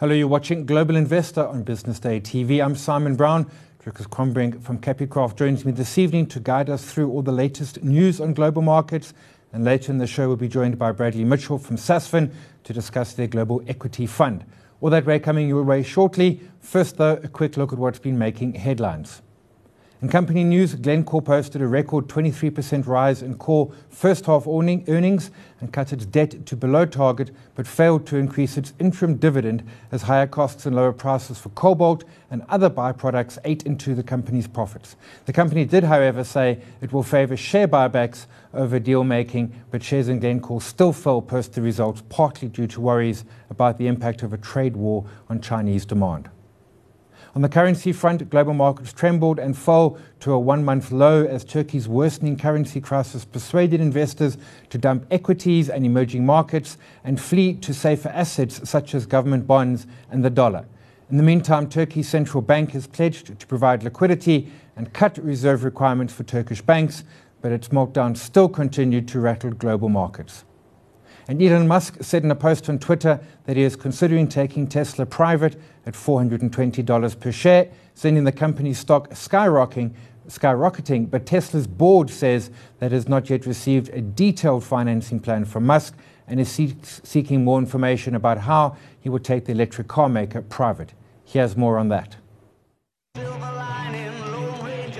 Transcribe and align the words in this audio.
Hello, 0.00 0.14
you're 0.14 0.28
watching 0.28 0.64
Global 0.64 0.96
Investor 0.96 1.46
on 1.46 1.62
Business 1.62 2.00
Day 2.00 2.20
TV. 2.20 2.64
I'm 2.64 2.74
Simon 2.74 3.16
Brown. 3.16 3.44
Dricus 3.84 4.08
Crombrink 4.08 4.62
from 4.62 4.78
Capicraft 4.78 5.36
joins 5.36 5.66
me 5.66 5.72
this 5.72 5.98
evening 5.98 6.24
to 6.28 6.40
guide 6.40 6.70
us 6.70 6.90
through 6.90 7.10
all 7.10 7.20
the 7.20 7.30
latest 7.30 7.84
news 7.84 8.18
on 8.18 8.32
global 8.32 8.62
markets. 8.62 9.12
And 9.52 9.62
later 9.62 9.92
in 9.92 9.98
the 9.98 10.06
show, 10.06 10.26
we'll 10.26 10.38
be 10.38 10.48
joined 10.48 10.78
by 10.78 10.92
Bradley 10.92 11.24
Mitchell 11.24 11.58
from 11.58 11.76
Sasfin 11.76 12.32
to 12.64 12.72
discuss 12.72 13.12
their 13.12 13.26
global 13.26 13.62
equity 13.68 14.06
fund. 14.06 14.42
All 14.80 14.88
that 14.88 15.04
way 15.04 15.18
coming 15.18 15.46
your 15.50 15.64
way 15.64 15.82
shortly. 15.82 16.40
First, 16.60 16.96
though, 16.96 17.20
a 17.22 17.28
quick 17.28 17.58
look 17.58 17.74
at 17.74 17.78
what's 17.78 17.98
been 17.98 18.16
making 18.16 18.54
headlines. 18.54 19.20
In 20.02 20.08
company 20.08 20.44
news, 20.44 20.76
Glencore 20.76 21.20
posted 21.20 21.60
a 21.60 21.66
record 21.66 22.08
23% 22.08 22.86
rise 22.86 23.20
in 23.20 23.34
core 23.34 23.70
first 23.90 24.24
half 24.24 24.46
earnings 24.46 25.30
and 25.60 25.70
cut 25.74 25.92
its 25.92 26.06
debt 26.06 26.46
to 26.46 26.56
below 26.56 26.86
target, 26.86 27.30
but 27.54 27.66
failed 27.66 28.06
to 28.06 28.16
increase 28.16 28.56
its 28.56 28.72
interim 28.78 29.16
dividend 29.16 29.62
as 29.92 30.00
higher 30.00 30.26
costs 30.26 30.64
and 30.64 30.74
lower 30.74 30.94
prices 30.94 31.38
for 31.38 31.50
cobalt 31.50 32.04
and 32.30 32.42
other 32.48 32.70
byproducts 32.70 33.36
ate 33.44 33.64
into 33.64 33.94
the 33.94 34.02
company's 34.02 34.48
profits. 34.48 34.96
The 35.26 35.34
company 35.34 35.66
did, 35.66 35.84
however, 35.84 36.24
say 36.24 36.62
it 36.80 36.94
will 36.94 37.02
favor 37.02 37.36
share 37.36 37.68
buybacks 37.68 38.24
over 38.54 38.78
deal 38.78 39.04
making, 39.04 39.52
but 39.70 39.82
shares 39.82 40.08
in 40.08 40.18
Glencore 40.18 40.62
still 40.62 40.94
fell 40.94 41.20
post 41.20 41.52
the 41.52 41.60
results, 41.60 42.02
partly 42.08 42.48
due 42.48 42.68
to 42.68 42.80
worries 42.80 43.26
about 43.50 43.76
the 43.76 43.86
impact 43.86 44.22
of 44.22 44.32
a 44.32 44.38
trade 44.38 44.76
war 44.76 45.04
on 45.28 45.42
Chinese 45.42 45.84
demand. 45.84 46.30
On 47.36 47.42
the 47.42 47.48
currency 47.48 47.92
front, 47.92 48.28
global 48.28 48.54
markets 48.54 48.92
trembled 48.92 49.38
and 49.38 49.56
fell 49.56 49.96
to 50.18 50.32
a 50.32 50.38
one-month 50.38 50.90
low 50.90 51.24
as 51.24 51.44
Turkey's 51.44 51.86
worsening 51.86 52.36
currency 52.36 52.80
crisis 52.80 53.24
persuaded 53.24 53.80
investors 53.80 54.36
to 54.70 54.78
dump 54.78 55.06
equities 55.12 55.68
and 55.68 55.86
emerging 55.86 56.26
markets 56.26 56.76
and 57.04 57.20
flee 57.20 57.54
to 57.54 57.72
safer 57.72 58.08
assets 58.08 58.68
such 58.68 58.96
as 58.96 59.06
government 59.06 59.46
bonds 59.46 59.86
and 60.10 60.24
the 60.24 60.30
dollar. 60.30 60.66
In 61.08 61.18
the 61.18 61.22
meantime, 61.22 61.68
Turkey's 61.68 62.08
central 62.08 62.42
bank 62.42 62.72
has 62.72 62.88
pledged 62.88 63.38
to 63.38 63.46
provide 63.46 63.84
liquidity 63.84 64.50
and 64.74 64.92
cut 64.92 65.16
reserve 65.18 65.62
requirements 65.62 66.12
for 66.12 66.24
Turkish 66.24 66.62
banks, 66.62 67.04
but 67.42 67.52
its 67.52 67.68
meltdown 67.68 68.16
still 68.16 68.48
continued 68.48 69.06
to 69.06 69.20
rattle 69.20 69.50
global 69.52 69.88
markets. 69.88 70.44
And 71.30 71.40
Elon 71.40 71.68
Musk 71.68 71.98
said 72.00 72.24
in 72.24 72.30
a 72.32 72.34
post 72.34 72.68
on 72.68 72.80
Twitter 72.80 73.20
that 73.44 73.56
he 73.56 73.62
is 73.62 73.76
considering 73.76 74.26
taking 74.26 74.66
Tesla 74.66 75.06
private 75.06 75.54
at 75.86 75.94
$420 75.94 77.20
per 77.20 77.30
share, 77.30 77.68
sending 77.94 78.24
the 78.24 78.32
company's 78.32 78.80
stock 78.80 79.10
skyrocketing, 79.10 79.92
skyrocketing. 80.26 81.08
But 81.08 81.26
Tesla's 81.26 81.68
board 81.68 82.10
says 82.10 82.50
that 82.80 82.86
it 82.86 82.96
has 82.96 83.08
not 83.08 83.30
yet 83.30 83.46
received 83.46 83.90
a 83.90 84.00
detailed 84.00 84.64
financing 84.64 85.20
plan 85.20 85.44
from 85.44 85.66
Musk 85.66 85.96
and 86.26 86.40
is 86.40 86.50
seeking 87.04 87.44
more 87.44 87.60
information 87.60 88.16
about 88.16 88.38
how 88.38 88.76
he 88.98 89.08
would 89.08 89.24
take 89.24 89.44
the 89.44 89.52
electric 89.52 89.86
car 89.86 90.08
maker 90.08 90.42
private. 90.42 90.94
Here's 91.24 91.56
more 91.56 91.78
on 91.78 91.90
that. 91.90 92.16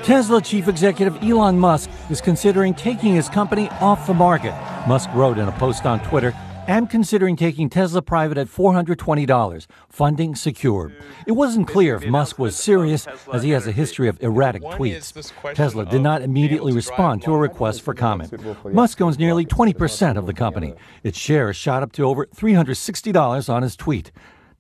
Tesla 0.05 0.41
chief 0.41 0.69
executive 0.69 1.21
Elon 1.25 1.59
Musk 1.59 1.91
is 2.09 2.21
considering 2.21 2.73
taking 2.73 3.17
his 3.17 3.29
company 3.29 3.69
off 3.81 4.07
the 4.07 4.15
market. 4.15 4.55
Musk 4.89 5.11
wrote 5.15 5.39
in 5.39 5.47
a 5.47 5.53
post 5.53 5.85
on 5.85 6.01
Twitter, 6.01 6.35
am 6.67 6.87
considering 6.87 7.37
taking 7.37 7.69
Tesla 7.69 8.01
private 8.01 8.39
at 8.39 8.47
$420, 8.47 9.67
funding 9.89 10.35
secured. 10.35 10.95
It 11.27 11.33
wasn't 11.33 11.69
clear 11.69 11.97
if 11.97 12.07
Musk 12.07 12.39
was 12.39 12.57
serious, 12.57 13.07
as 13.33 13.43
he 13.43 13.51
has 13.51 13.67
a 13.67 13.73
history 13.73 14.09
of 14.09 14.23
erratic 14.23 14.63
tweets. 14.63 15.33
Tesla 15.55 15.85
did 15.85 16.01
not 16.01 16.23
immediately 16.23 16.73
respond 16.73 17.23
to 17.23 17.35
a 17.35 17.39
request 17.39 17.83
for 17.83 17.93
comment. 17.93 18.33
Musk 18.73 19.01
owns 19.01 19.19
nearly 19.19 19.45
20% 19.45 20.17
of 20.17 20.27
the 20.27 20.33
company. 20.33 20.75
Its 21.03 21.19
shares 21.19 21.57
shot 21.57 21.83
up 21.83 21.93
to 21.93 22.05
over 22.05 22.27
$360 22.27 23.53
on 23.53 23.63
his 23.63 23.77
tweet. 23.77 24.13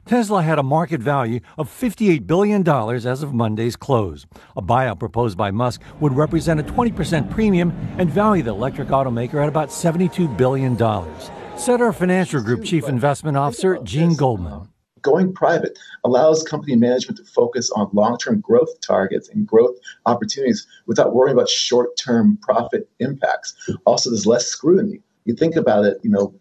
Tesla 0.06 0.42
had 0.42 0.58
a 0.58 0.62
market 0.62 1.00
value 1.00 1.40
of 1.58 1.68
$58 1.68 2.26
billion 2.26 2.66
as 2.66 3.22
of 3.22 3.32
Monday's 3.32 3.76
close. 3.76 4.26
A 4.56 4.62
buyout 4.62 4.98
proposed 4.98 5.36
by 5.36 5.50
Musk 5.50 5.82
would 6.00 6.12
represent 6.12 6.58
a 6.58 6.64
20% 6.64 7.30
premium 7.30 7.70
and 7.98 8.10
value 8.10 8.42
the 8.42 8.50
electric 8.50 8.88
automaker 8.88 9.42
at 9.42 9.48
about 9.48 9.68
$72 9.68 10.36
billion. 10.36 10.76
Said 11.56 11.80
our 11.80 11.92
Financial 11.92 12.42
Group 12.42 12.64
Chief 12.64 12.88
Investment 12.88 13.36
Officer, 13.36 13.78
Gene 13.82 14.16
Goldman. 14.16 14.68
Going 15.02 15.32
private 15.32 15.78
allows 16.04 16.42
company 16.42 16.76
management 16.76 17.18
to 17.18 17.24
focus 17.24 17.70
on 17.70 17.88
long 17.92 18.18
term 18.18 18.40
growth 18.40 18.80
targets 18.80 19.28
and 19.28 19.46
growth 19.46 19.76
opportunities 20.06 20.66
without 20.86 21.14
worrying 21.14 21.36
about 21.36 21.48
short 21.48 21.96
term 21.96 22.38
profit 22.42 22.88
impacts. 22.98 23.54
Also, 23.86 24.10
there's 24.10 24.26
less 24.26 24.46
scrutiny. 24.46 25.00
You 25.24 25.34
think 25.34 25.56
about 25.56 25.84
it, 25.84 25.98
you 26.02 26.10
know, 26.10 26.34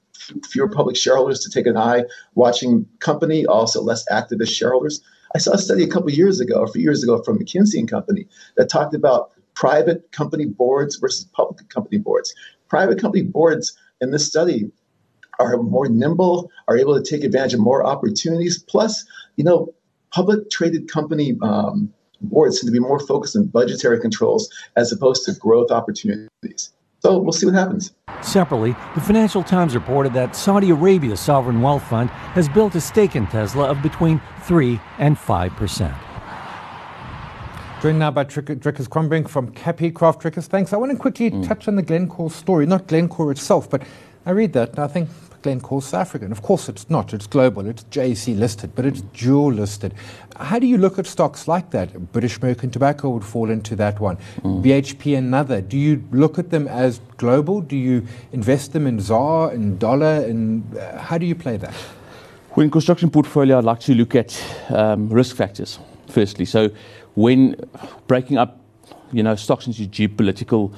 fewer 0.50 0.70
public 0.70 0.96
shareholders 0.96 1.40
to 1.42 1.50
take 1.50 1.66
an 1.66 1.78
eye 1.78 2.04
watching 2.36 2.86
company, 3.00 3.46
also 3.46 3.82
less 3.82 4.08
activist 4.10 4.56
shareholders. 4.56 5.02
I 5.36 5.38
saw 5.38 5.54
a 5.54 5.58
study 5.58 5.84
a 5.84 5.88
couple 5.88 6.10
years 6.10 6.40
ago, 6.40 6.64
a 6.64 6.68
few 6.68 6.82
years 6.82 7.04
ago 7.04 7.22
from 7.24 7.40
McKinsey 7.40 7.80
and 7.80 7.90
Company 7.90 8.28
that 8.58 8.70
talked 8.70 8.96
about 8.96 9.32
private 9.54 10.12
company 10.12 10.46
boards 10.46 10.96
versus 10.96 11.26
public 11.34 11.70
company 11.70 11.98
boards. 11.98 12.34
Private 12.70 13.00
company 13.00 13.24
boards 13.24 13.78
in 14.02 14.12
this 14.12 14.26
study 14.26 14.72
are 15.40 15.58
more 15.58 15.88
nimble, 15.88 16.52
are 16.68 16.78
able 16.78 17.02
to 17.02 17.10
take 17.10 17.24
advantage 17.24 17.54
of 17.54 17.60
more 17.60 17.86
opportunities. 17.86 18.62
Plus, 18.62 19.06
you 19.38 19.44
know, 19.44 19.74
public 20.12 20.50
traded 20.50 20.90
company 20.90 21.38
um, 21.42 21.92
boards 22.22 22.60
tend 22.60 22.68
to 22.68 22.72
be 22.72 22.80
more 22.80 23.00
focused 23.00 23.36
on 23.36 23.46
budgetary 23.46 24.00
controls 24.00 24.50
as 24.76 24.92
opposed 24.92 25.26
to 25.26 25.34
growth 25.34 25.72
opportunities. 25.72 26.74
So 27.02 27.18
we'll 27.18 27.32
see 27.32 27.46
what 27.46 27.56
happens. 27.56 27.94
Separately, 28.22 28.76
the 28.96 29.02
Financial 29.02 29.44
Times 29.44 29.74
reported 29.74 30.14
that 30.14 30.36
Saudi 30.36 30.70
Arabia's 30.72 31.20
sovereign 31.20 31.62
wealth 31.62 31.84
fund 31.84 32.10
has 32.10 32.50
built 32.50 32.76
a 32.76 32.82
stake 32.82 33.16
in 33.16 33.26
Tesla 33.28 33.70
of 33.70 33.82
between 33.82 34.22
3 34.44 34.80
and 34.98 35.18
5 35.18 35.54
percent. 35.54 35.96
Joined 37.82 38.00
now 38.00 38.12
by 38.12 38.26
Dricus 38.26 38.90
Crombrink 38.90 39.30
from 39.30 39.54
Capicraft. 39.54 40.22
Dricus, 40.22 40.48
thanks. 40.48 40.74
I 40.74 40.78
want 40.78 40.92
to 40.92 40.98
quickly 40.98 41.32
mm. 41.32 41.48
touch 41.48 41.70
on 41.70 41.78
the 41.78 41.82
Glencore 41.82 42.30
story, 42.30 42.66
not 42.66 42.88
Glencore 42.88 43.32
itself, 43.32 43.70
but 43.70 43.84
I 44.26 44.32
read 44.32 44.52
that 44.52 44.72
and 44.72 44.80
I 44.80 44.88
think 44.88 45.08
Glencore 45.42 45.82
South 45.82 46.02
African. 46.02 46.32
Of 46.32 46.42
course, 46.42 46.70
it's 46.70 46.90
not. 46.90 47.14
It's 47.14 47.28
global. 47.28 47.68
It's 47.68 47.84
JSE 47.86 48.38
listed, 48.38 48.76
but 48.76 48.86
it's 48.86 49.02
dual 49.02 49.54
listed. 49.54 49.94
How 50.38 50.60
do 50.60 50.68
you 50.68 50.78
look 50.78 51.00
at 51.00 51.06
stocks 51.06 51.48
like 51.48 51.72
that? 51.72 52.12
British 52.12 52.38
American 52.38 52.72
Tobacco 52.72 53.10
would 53.10 53.24
fall 53.24 53.50
into 53.50 53.76
that 53.76 54.00
one. 54.00 54.18
Mm. 54.42 54.64
BHP 54.64 55.18
another. 55.18 55.62
Do 55.62 55.78
you 55.78 56.04
look 56.12 56.40
at 56.40 56.50
them 56.50 56.68
as 56.68 57.00
global? 57.18 57.62
Do 57.62 57.76
you 57.76 58.06
invest 58.32 58.74
them 58.74 58.88
in 58.88 59.00
ZAR 59.00 59.52
and 59.52 59.80
dollar? 59.80 60.26
And 60.26 60.78
uh, 60.78 60.98
how 60.98 61.18
do 61.18 61.26
you 61.26 61.36
play 61.36 61.58
that? 61.58 61.74
Well, 62.56 62.64
in 62.64 62.72
construction 62.72 63.10
portfolio, 63.10 63.58
I'd 63.58 63.64
like 63.64 63.80
to 63.82 63.94
look 63.94 64.16
at 64.16 64.42
um, 64.70 65.10
risk 65.10 65.36
factors 65.36 65.80
firstly. 66.08 66.46
So 66.46 66.70
when 67.16 67.56
breaking 68.08 68.38
up, 68.38 68.60
you 69.12 69.24
know, 69.24 69.36
stocks 69.36 69.68
into 69.68 69.84
geopolitical 69.84 70.74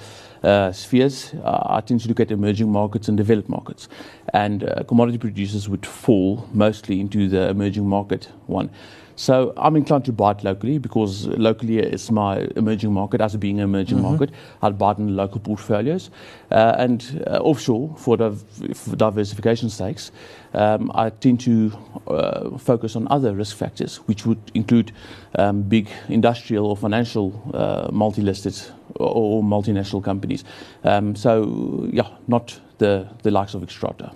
spheres, 0.71 1.33
uh, 1.43 1.63
I 1.65 1.81
tend 1.81 2.01
to 2.01 2.07
look 2.07 2.19
at 2.19 2.31
emerging 2.31 2.71
markets 2.71 3.07
and 3.07 3.17
developed 3.17 3.49
markets. 3.49 3.87
And 4.33 4.63
uh, 4.63 4.83
commodity 4.83 5.17
producers 5.17 5.69
would 5.69 5.85
fall 5.85 6.47
mostly 6.51 6.99
into 6.99 7.27
the 7.27 7.49
emerging 7.49 7.87
market 7.87 8.29
one. 8.47 8.69
So 9.15 9.53
I'm 9.57 9.75
inclined 9.75 10.05
to 10.05 10.11
buy 10.11 10.31
it 10.31 10.43
locally 10.43 10.77
because 10.77 11.27
locally 11.27 11.79
it's 11.79 12.09
my 12.11 12.47
emerging 12.55 12.93
market 12.93 13.21
as 13.21 13.35
being 13.35 13.59
an 13.59 13.65
emerging 13.65 13.97
mm-hmm. 13.97 14.09
market. 14.09 14.29
I'd 14.61 14.77
buy 14.77 14.91
it 14.91 14.97
in 14.97 15.15
local 15.15 15.39
portfolios. 15.39 16.09
Uh, 16.51 16.75
and 16.77 17.23
uh, 17.27 17.37
offshore, 17.39 17.95
for, 17.97 18.17
div- 18.17 18.43
for 18.73 18.95
diversification 18.95 19.69
stakes, 19.69 20.11
um, 20.53 20.91
I 20.95 21.09
tend 21.09 21.39
to 21.41 21.71
uh, 22.07 22.57
focus 22.57 22.95
on 22.95 23.07
other 23.09 23.33
risk 23.33 23.55
factors, 23.55 23.97
which 24.07 24.25
would 24.25 24.39
include 24.53 24.91
um, 25.35 25.61
big 25.61 25.89
industrial 26.09 26.65
or 26.65 26.75
financial 26.75 27.41
uh, 27.53 27.89
multi-listed 27.91 28.59
or, 28.95 29.39
or 29.39 29.43
multinational 29.43 30.03
companies. 30.03 30.43
Um, 30.83 31.15
so, 31.15 31.89
yeah, 31.91 32.09
not 32.27 32.59
the, 32.79 33.07
the 33.23 33.31
likes 33.31 33.53
of 33.53 33.61
Xstrata. 33.61 34.13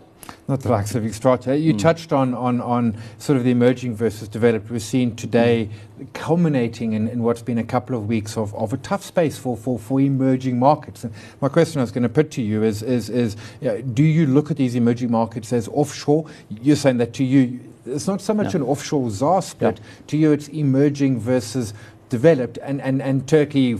Not 0.47 0.61
the 0.61 0.69
likes 0.69 0.93
of 0.93 1.03
Xstrata. 1.03 1.59
You 1.61 1.73
mm. 1.73 1.79
touched 1.79 2.13
on, 2.13 2.33
on, 2.33 2.61
on 2.61 2.97
sort 3.17 3.37
of 3.37 3.43
the 3.43 3.51
emerging 3.51 3.95
versus 3.95 4.27
developed. 4.27 4.69
We're 4.69 4.79
seeing 4.79 5.15
today 5.15 5.69
mm. 5.99 6.13
culminating 6.13 6.93
in, 6.93 7.07
in 7.07 7.23
what's 7.23 7.41
been 7.41 7.57
a 7.57 7.63
couple 7.63 7.95
of 7.95 8.07
weeks 8.07 8.37
of, 8.37 8.53
of 8.55 8.73
a 8.73 8.77
tough 8.77 9.03
space 9.03 9.37
for, 9.37 9.57
for, 9.57 9.79
for 9.79 9.99
emerging 9.99 10.59
markets. 10.59 11.03
And 11.03 11.13
my 11.41 11.49
question 11.49 11.79
I 11.79 11.83
was 11.83 11.91
going 11.91 12.03
to 12.03 12.09
put 12.09 12.31
to 12.31 12.41
you 12.41 12.63
is, 12.63 12.83
is, 12.83 13.09
is 13.09 13.35
you 13.59 13.69
know, 13.69 13.81
do 13.81 14.03
you 14.03 14.27
look 14.27 14.51
at 14.51 14.57
these 14.57 14.75
emerging 14.75 15.11
markets 15.11 15.51
as 15.51 15.67
offshore? 15.69 16.27
You're 16.49 16.75
saying 16.75 16.97
that 16.97 17.13
to 17.15 17.23
you, 17.23 17.59
it's 17.85 18.07
not 18.07 18.21
so 18.21 18.33
much 18.33 18.53
no. 18.53 18.61
an 18.61 18.67
offshore 18.67 19.09
ZAR 19.09 19.41
split. 19.41 19.77
Yeah. 19.79 20.05
To 20.07 20.17
you, 20.17 20.31
it's 20.31 20.47
emerging 20.49 21.19
versus 21.19 21.73
developed, 22.17 22.57
and, 22.61 22.81
and, 22.81 23.01
and 23.01 23.27
Turkey, 23.27 23.77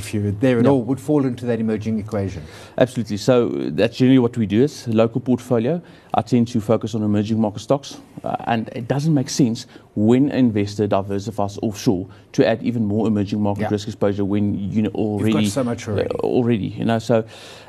if 0.00 0.12
you're 0.12 0.32
there 0.32 0.58
at 0.58 0.66
all, 0.66 0.82
would 0.82 1.00
fall 1.00 1.24
into 1.24 1.44
that 1.46 1.58
emerging 1.60 1.98
equation. 1.98 2.42
Absolutely. 2.76 3.18
So 3.18 3.48
that's 3.78 3.96
generally 3.96 4.18
what 4.18 4.36
we 4.36 4.46
do 4.46 4.62
is 4.62 4.88
local 4.88 5.20
portfolio. 5.20 5.80
I 6.14 6.22
tend 6.22 6.48
to 6.48 6.60
focus 6.60 6.94
on 6.96 7.02
emerging 7.02 7.40
market 7.40 7.60
stocks, 7.60 7.98
uh, 8.24 8.36
and 8.52 8.68
it 8.80 8.88
doesn't 8.88 9.14
make 9.14 9.30
sense 9.30 9.66
when 9.94 10.30
an 10.30 10.38
investor 10.50 10.86
diversifies 10.86 11.58
offshore 11.62 12.08
to 12.32 12.46
add 12.46 12.62
even 12.62 12.84
more 12.84 13.06
emerging 13.06 13.40
market 13.40 13.62
yeah. 13.62 13.70
risk 13.70 13.86
exposure 13.86 14.24
when 14.24 14.44
you 14.72 14.82
know 14.82 14.90
already 14.94 15.32
You've 15.32 15.44
got 15.44 15.52
so 15.52 15.64
much 15.64 15.88
already. 15.88 16.10
Uh, 16.10 16.18
already, 16.18 16.66
you 16.66 16.84
know. 16.84 16.98
So, 16.98 17.24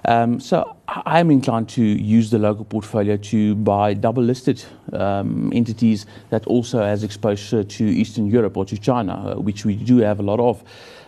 um, 0.06 0.40
so 0.40 0.73
I'm 0.88 1.32
inclined 1.32 1.70
to 1.70 1.82
use 1.82 2.30
the 2.30 2.40
local 2.40 2.66
portfolio 2.66 3.16
to 3.16 3.56
buy 3.56 3.94
double 3.94 4.22
listed 4.22 4.64
um, 4.92 5.52
entities 5.56 6.06
that 6.30 6.46
also 6.46 6.80
has 6.80 7.04
exposure 7.04 7.64
to 7.64 7.86
Eastern 7.86 8.28
Europe 8.28 8.58
or 8.58 8.66
to 8.66 8.78
China, 8.78 9.14
uh, 9.14 9.40
which 9.40 9.64
we 9.64 9.76
do 9.76 10.00
have 10.00 10.20
a 10.20 10.24
lot 10.24 10.42
of. 10.42 10.62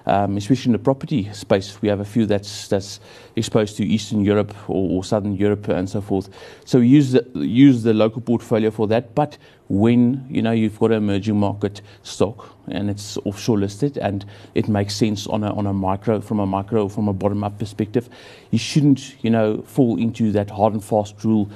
Um, 0.07 0.37
especially 0.37 0.69
in 0.69 0.73
the 0.73 0.79
property 0.79 1.31
space, 1.33 1.81
we 1.81 1.89
have 1.89 1.99
a 1.99 2.05
few 2.05 2.27
that's 2.27 2.67
that's 2.67 2.99
exposed 3.35 3.75
to 3.77 3.85
Eastern 3.85 4.23
Europe 4.23 4.53
or, 4.69 4.97
or 4.97 5.03
Southern 5.03 5.35
Europe 5.35 5.67
and 5.67 5.89
so 5.89 5.99
forth. 5.99 6.29
So 6.63 6.79
we 6.79 6.87
use 6.87 7.11
the, 7.11 7.25
use 7.33 7.81
the 7.81 7.93
local 7.93 8.21
portfolio 8.21 8.69
for 8.69 8.87
that. 8.87 9.15
But 9.15 9.39
when 9.67 10.27
you 10.29 10.43
know 10.43 10.51
you've 10.51 10.77
got 10.77 10.91
an 10.91 10.97
emerging 10.97 11.39
market 11.39 11.81
stock 12.03 12.55
and 12.67 12.89
it's 12.89 13.17
offshore 13.25 13.57
listed 13.57 13.97
and 13.97 14.25
it 14.53 14.67
makes 14.67 14.95
sense 14.95 15.25
on 15.25 15.43
a 15.43 15.51
on 15.55 15.65
a 15.65 15.73
micro 15.73 16.21
from 16.21 16.39
a 16.39 16.45
micro 16.45 16.87
from 16.87 17.07
a 17.07 17.13
bottom 17.13 17.43
up 17.43 17.57
perspective, 17.57 18.07
you 18.51 18.59
shouldn't 18.59 19.15
you 19.23 19.31
know 19.31 19.63
fall 19.63 19.97
into 19.97 20.31
that 20.31 20.51
hard 20.51 20.73
and 20.73 20.83
fast 20.83 21.23
rule. 21.23 21.49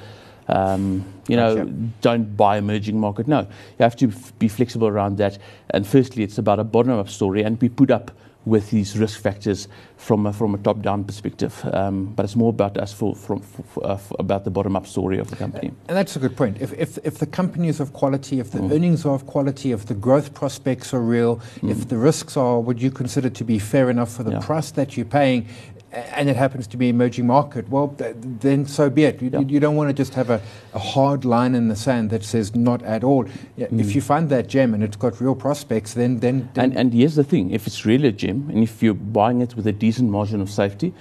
Um, 0.48 1.04
you 1.28 1.36
know, 1.36 1.64
don't 2.00 2.36
buy 2.36 2.58
emerging 2.58 2.98
market. 2.98 3.28
No, 3.28 3.42
you 3.42 3.82
have 3.84 3.94
to 3.96 4.08
f- 4.08 4.36
be 4.40 4.48
flexible 4.48 4.88
around 4.88 5.18
that. 5.18 5.38
And 5.68 5.86
firstly, 5.86 6.24
it's 6.24 6.38
about 6.38 6.58
a 6.58 6.64
bottom 6.64 6.90
up 6.90 7.08
story 7.08 7.44
and 7.44 7.56
be 7.56 7.68
put 7.68 7.92
up 7.92 8.10
with 8.46 8.70
these 8.70 8.98
risk 8.98 9.20
factors 9.20 9.68
from 9.96 10.26
a, 10.26 10.32
from 10.32 10.54
a 10.54 10.58
top 10.58 10.80
down 10.80 11.04
perspective. 11.04 11.62
Um, 11.74 12.06
but 12.16 12.24
it's 12.24 12.36
more 12.36 12.48
about 12.50 12.78
us 12.78 12.92
for, 12.92 13.14
from, 13.14 13.40
for, 13.40 13.86
uh, 13.86 13.96
for 13.98 14.16
about 14.18 14.44
the 14.44 14.50
bottom 14.50 14.76
up 14.76 14.86
story 14.86 15.18
of 15.18 15.28
the 15.28 15.36
company. 15.36 15.68
And 15.88 15.96
that's 15.96 16.16
a 16.16 16.18
good 16.18 16.36
point. 16.36 16.56
If, 16.60 16.72
if, 16.72 16.98
if 17.04 17.18
the 17.18 17.26
company 17.26 17.68
is 17.68 17.80
of 17.80 17.92
quality, 17.92 18.40
if 18.40 18.50
the 18.50 18.60
Mm. 18.60 18.72
earnings 18.72 19.04
are 19.06 19.14
of 19.14 19.26
quality, 19.26 19.72
if 19.72 19.86
the 19.86 19.94
growth 19.94 20.32
prospects 20.34 20.94
are 20.94 21.00
real, 21.00 21.40
if 21.62 21.88
the 21.88 21.96
risks 21.98 22.36
are 22.36 22.60
what 22.60 22.78
you 22.78 22.90
consider 22.90 23.28
to 23.30 23.44
be 23.44 23.58
fair 23.58 23.90
enough 23.90 24.12
for 24.12 24.22
the 24.22 24.32
Yeah. 24.32 24.40
price 24.40 24.70
that 24.72 24.96
you're 24.96 25.06
paying, 25.06 25.46
and 25.92 26.28
it 26.28 26.36
happens 26.36 26.66
to 26.68 26.76
be 26.76 26.88
emerging 26.88 27.26
market, 27.26 27.68
well, 27.68 27.88
th- 27.98 28.14
then 28.20 28.64
so 28.66 28.88
be 28.90 29.04
it. 29.04 29.20
You, 29.20 29.30
Yeah. 29.32 29.40
you 29.40 29.58
don't 29.60 29.76
want 29.76 29.88
to 29.90 29.94
just 29.94 30.14
have 30.14 30.30
a, 30.30 30.40
a 30.72 30.78
hard 30.78 31.24
line 31.24 31.54
in 31.54 31.68
the 31.68 31.76
sand 31.76 32.10
that 32.10 32.22
says 32.24 32.54
not 32.54 32.82
at 32.84 33.02
all. 33.02 33.24
Yeah, 33.56 33.66
Mm. 33.66 33.80
If 33.80 33.94
you 33.94 34.00
find 34.00 34.28
that 34.30 34.46
gem 34.48 34.72
and 34.74 34.82
it's 34.84 34.96
got 34.96 35.20
real 35.20 35.34
prospects, 35.34 35.94
then 35.94 36.20
then, 36.20 36.48
And, 36.56 36.76
and 36.76 36.92
here's 36.92 37.14
the 37.16 37.24
thing 37.24 37.50
if 37.50 37.66
it's 37.66 37.84
really 37.84 38.08
a 38.08 38.12
gem 38.12 38.48
and 38.50 38.62
if 38.62 38.82
you're 38.82 38.94
buying 38.94 39.40
it 39.42 39.56
with 39.56 39.66
a 39.66 39.72
decent 39.72 40.10
margin 40.10 40.40
of 40.40 40.48
safety, 40.50 40.92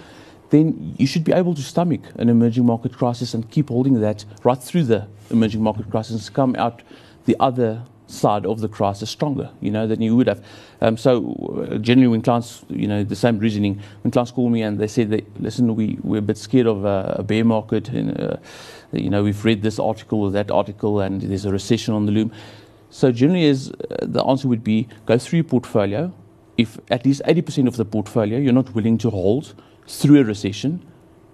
then 0.50 0.96
you 0.98 1.06
should 1.06 1.24
be 1.24 1.34
able 1.34 1.54
to 1.54 1.62
stomach 1.62 2.02
an 2.18 2.28
emerging 2.30 2.66
market 2.66 2.94
crisis 2.98 3.34
and 3.36 3.50
keep 3.52 3.70
holding 3.70 4.02
that 4.02 4.26
right 4.44 4.62
through 4.64 4.84
the 4.84 5.06
emerging 5.30 5.62
market 5.62 5.88
crisis 5.92 6.28
and 6.28 6.34
come 6.36 6.56
out 6.56 6.82
the 7.26 7.36
other 7.40 7.84
side 8.10 8.46
of 8.46 8.60
the 8.60 8.68
crisis 8.68 9.10
stronger, 9.10 9.50
you 9.62 9.72
know, 9.72 9.86
than 9.88 10.02
you 10.02 10.16
would 10.16 10.28
have. 10.28 10.44
Um, 10.82 10.98
so 10.98 11.68
uh, 11.72 11.78
generally 11.78 12.08
when 12.08 12.22
clients, 12.22 12.66
you 12.70 12.88
know, 12.88 13.04
the 13.04 13.16
same 13.16 13.38
reasoning, 13.40 13.82
when 14.04 14.12
clients 14.12 14.32
call 14.32 14.50
me 14.50 14.62
and 14.64 14.80
they 14.80 14.88
say, 14.88 15.04
that, 15.06 15.42
listen, 15.42 15.76
we, 15.76 15.98
we're 16.02 16.18
a 16.18 16.22
bit 16.22 16.38
scared 16.38 16.68
of 16.68 16.86
uh, 16.86 17.16
a 17.18 17.24
bear 17.24 17.46
market 17.46 17.90
and, 17.90 18.20
uh, 18.20 18.38
you 18.92 19.10
know, 19.10 19.24
we've 19.24 19.46
read 19.46 19.62
this 19.62 19.80
article 19.80 20.24
or 20.24 20.32
that 20.32 20.50
article 20.50 21.00
and 21.00 21.22
there's 21.22 21.46
a 21.46 21.52
recession 21.52 21.94
on 21.94 22.06
the 22.06 22.12
loom. 22.12 22.32
So 22.90 23.12
generally, 23.12 23.46
is 23.46 23.72
uh, 23.72 23.98
the 24.02 24.24
answer 24.24 24.48
would 24.48 24.64
be 24.64 24.88
go 25.06 25.18
through 25.20 25.38
your 25.38 25.44
portfolio. 25.44 26.12
If 26.58 26.80
at 26.90 27.06
least 27.06 27.22
80% 27.26 27.68
of 27.68 27.78
the 27.78 27.86
portfolio 27.86 28.40
you're 28.40 28.52
not 28.52 28.74
willing 28.74 28.98
to 29.00 29.10
hold 29.12 29.54
through 29.88 30.22
a 30.22 30.24
recession, 30.24 30.86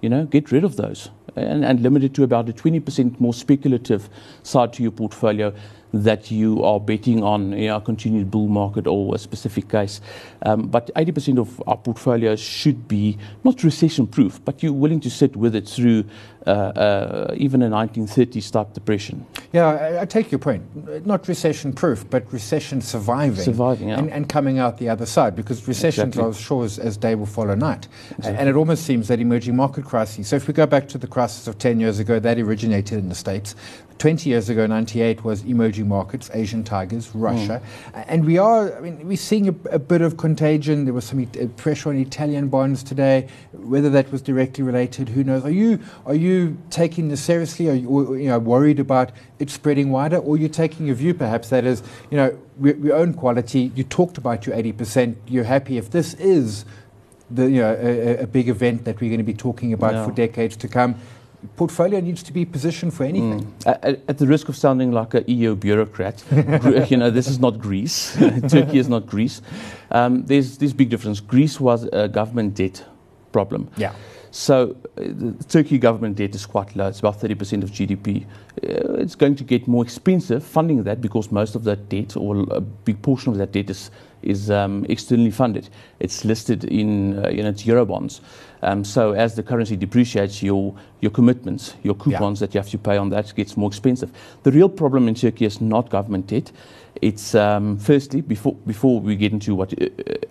you 0.01 0.09
know, 0.09 0.25
get 0.25 0.51
rid 0.51 0.63
of 0.63 0.75
those 0.75 1.09
and, 1.35 1.65
and 1.65 1.81
limit 1.81 2.03
it 2.03 2.13
to 2.15 2.23
about 2.23 2.49
a 2.49 2.53
20% 2.53 3.19
more 3.19 3.33
speculative 3.33 4.09
side 4.43 4.73
to 4.73 4.83
your 4.83 4.91
portfolio 4.91 5.53
that 6.03 6.31
you 6.31 6.63
are 6.63 6.79
betting 6.79 7.23
on 7.23 7.51
you 7.53 7.67
know, 7.67 7.77
a 7.77 7.81
continued 7.81 8.29
bull 8.29 8.47
market 8.47 8.87
or 8.87 9.15
a 9.15 9.17
specific 9.17 9.69
case. 9.69 10.01
Um, 10.43 10.67
but 10.67 10.91
80% 10.95 11.39
of 11.39 11.61
our 11.67 11.77
portfolios 11.77 12.39
should 12.39 12.87
be 12.87 13.17
not 13.43 13.63
recession 13.63 14.07
proof, 14.07 14.43
but 14.43 14.61
you're 14.61 14.73
willing 14.73 14.99
to 15.01 15.09
sit 15.09 15.35
with 15.35 15.55
it 15.55 15.67
through 15.67 16.05
uh, 16.47 16.49
uh, 16.49 17.33
even 17.35 17.61
a 17.61 17.69
1930s 17.69 18.51
type 18.51 18.73
depression. 18.73 19.25
Yeah, 19.51 19.67
I, 19.67 20.01
I 20.01 20.05
take 20.05 20.31
your 20.31 20.39
point. 20.39 21.05
Not 21.05 21.27
recession 21.27 21.73
proof, 21.73 22.07
but 22.09 22.31
recession 22.31 22.81
surviving. 22.81 23.43
Surviving, 23.43 23.89
yeah. 23.89 23.97
and, 23.97 24.11
and 24.11 24.29
coming 24.29 24.59
out 24.59 24.77
the 24.77 24.89
other 24.89 25.05
side 25.05 25.35
because 25.35 25.67
recessions 25.67 26.09
Exactly. 26.09 26.23
are 26.23 26.29
as 26.29 26.39
sure 26.39 26.65
as, 26.65 26.77
as 26.77 26.97
day 26.97 27.15
will 27.15 27.25
follow 27.25 27.55
night. 27.55 27.87
And 28.23 28.47
it 28.47 28.55
almost 28.55 28.85
seems 28.85 29.07
that 29.07 29.19
emerging 29.19 29.55
market 29.55 29.85
crises. 29.85 30.27
So 30.27 30.35
if 30.35 30.47
we 30.47 30.53
go 30.53 30.65
back 30.65 30.87
to 30.89 30.97
the 30.97 31.07
crisis 31.07 31.47
of 31.47 31.57
10 31.57 31.79
years 31.79 31.99
ago, 31.99 32.19
that 32.19 32.37
originated 32.37 32.99
in 32.99 33.09
the 33.09 33.15
States. 33.15 33.55
20 33.97 34.29
years 34.29 34.49
ago, 34.49 34.67
98 34.67 35.23
was 35.23 35.43
emerging 35.45 35.87
markets, 35.87 36.29
Asian 36.33 36.63
tigers, 36.63 37.15
Russia. 37.15 37.61
And 37.93 38.25
we 38.25 38.37
are, 38.37 38.75
I 38.75 38.81
mean, 38.81 39.07
we're 39.07 39.15
seeing 39.15 39.47
a, 39.47 39.55
a 39.69 39.79
bit 39.79 40.01
of 40.01 40.17
contagion. 40.17 40.83
There 40.83 40.93
was 40.93 41.05
some 41.05 41.21
uh, 41.21 41.45
pressure 41.55 41.89
on 41.89 41.95
Italian 41.95 42.49
bonds 42.49 42.83
today. 42.83 43.29
Whether 43.53 43.89
that 43.91 44.11
was 44.11 44.21
directly 44.21 44.65
related, 44.65 45.07
who 45.07 45.23
knows? 45.23 45.45
Are 45.45 45.49
you, 45.49 45.79
are 46.05 46.13
you 46.13 46.34
taking 46.69 47.09
this 47.09 47.21
seriously? 47.21 47.69
Are 47.69 47.73
you, 47.73 48.15
you 48.15 48.29
know, 48.29 48.39
worried 48.39 48.79
about 48.79 49.11
it 49.39 49.49
spreading 49.49 49.91
wider? 49.91 50.17
Or 50.17 50.35
are 50.35 50.37
you 50.37 50.49
taking 50.49 50.89
a 50.89 50.93
view 50.93 51.13
perhaps 51.13 51.49
that 51.49 51.65
is, 51.65 51.83
you 52.11 52.17
know, 52.17 52.37
we, 52.57 52.73
we 52.73 52.91
own 52.91 53.13
quality. 53.13 53.71
You 53.75 53.83
talked 53.83 54.17
about 54.17 54.45
your 54.45 54.55
80%. 54.55 55.15
You're 55.27 55.43
happy 55.45 55.77
if 55.77 55.89
this 55.91 56.13
is 56.15 56.65
the, 57.29 57.49
you 57.49 57.61
know, 57.61 57.73
a, 57.73 58.23
a- 58.23 58.27
big 58.27 58.47
event 58.49 58.85
that 58.85 58.99
we're 58.99 59.09
going 59.09 59.25
to 59.25 59.31
be 59.33 59.39
talking 59.47 59.73
about 59.73 59.93
Yeah. 59.93 60.05
for 60.05 60.11
decades 60.11 60.55
to 60.57 60.67
come. 60.67 60.95
Portfolio 61.57 61.99
needs 61.99 62.23
to 62.23 62.33
be 62.33 62.43
positioned 62.45 62.93
for 62.93 63.03
anything. 63.03 63.45
Mm. 63.59 63.77
At, 63.83 63.99
at 64.07 64.17
the 64.17 64.25
risk 64.25 64.49
of 64.49 64.55
sounding 64.55 64.91
like 64.91 65.13
an 65.13 65.23
EU 65.27 65.55
bureaucrat, 65.55 66.23
you 66.91 66.97
know, 66.97 67.11
this 67.11 67.27
is 67.27 67.39
not 67.39 67.59
Greece. 67.59 68.15
Turkey 68.49 68.79
is 68.79 68.89
not 68.89 69.05
Greece. 69.05 69.41
Um, 69.91 70.25
there's 70.25 70.57
this 70.57 70.73
big 70.73 70.89
difference. 70.89 71.19
Greece 71.19 71.59
was 71.59 71.83
a 71.93 72.07
government 72.07 72.55
debt 72.55 72.83
problem. 73.31 73.69
Yeah. 73.77 73.93
So 74.35 74.75
uh, 74.97 75.01
the 75.05 75.45
Turkey 75.47 75.77
government 75.77 76.17
debt 76.17 76.35
is 76.35 76.45
quite 76.45 76.75
low. 76.75 76.89
It's 76.89 76.99
about 76.99 77.21
30% 77.21 77.63
of 77.63 77.71
GDP. 77.71 78.25
Uh, 78.61 78.95
it's 78.95 79.15
going 79.15 79.37
to 79.37 79.45
get 79.45 79.65
more 79.65 79.81
expensive 79.81 80.43
funding 80.43 80.83
that 80.83 80.99
because 80.99 81.31
most 81.31 81.55
of 81.55 81.63
that 81.63 81.87
debt 81.87 82.17
or 82.17 82.45
a 82.51 82.59
big 82.59 83.01
portion 83.01 83.31
of 83.31 83.37
that 83.37 83.53
debt 83.53 83.69
is 83.69 83.91
is 84.25 84.49
um, 84.49 84.85
externally 84.89 85.31
funded. 85.31 85.69
It's 85.99 86.25
listed 86.25 86.63
in 86.65 87.23
uh, 87.23 87.29
in 87.29 87.45
its 87.45 87.65
euro 87.65 87.85
bonds. 87.85 88.21
Um, 88.61 88.83
so 88.83 89.11
as 89.11 89.35
the 89.35 89.43
currency 89.43 89.75
depreciates, 89.75 90.41
your 90.41 90.73
your 91.01 91.11
commitments, 91.11 91.75
your 91.83 91.95
coupons 91.95 92.39
that 92.39 92.53
you 92.53 92.59
have 92.59 92.69
to 92.71 92.77
pay 92.77 92.97
on 92.97 93.09
that 93.09 93.33
gets 93.35 93.55
more 93.55 93.67
expensive. 93.67 94.11
The 94.43 94.51
real 94.51 94.69
problem 94.69 95.07
in 95.07 95.15
Turkey 95.15 95.45
is 95.45 95.61
not 95.61 95.89
government 95.89 96.27
debt. 96.27 96.51
It's 97.01 97.35
um, 97.35 97.77
firstly 97.77 98.21
before 98.21 98.55
before 98.65 99.01
we 99.01 99.15
get 99.15 99.33
into 99.33 99.53
what 99.53 99.73
uh, 99.73 99.85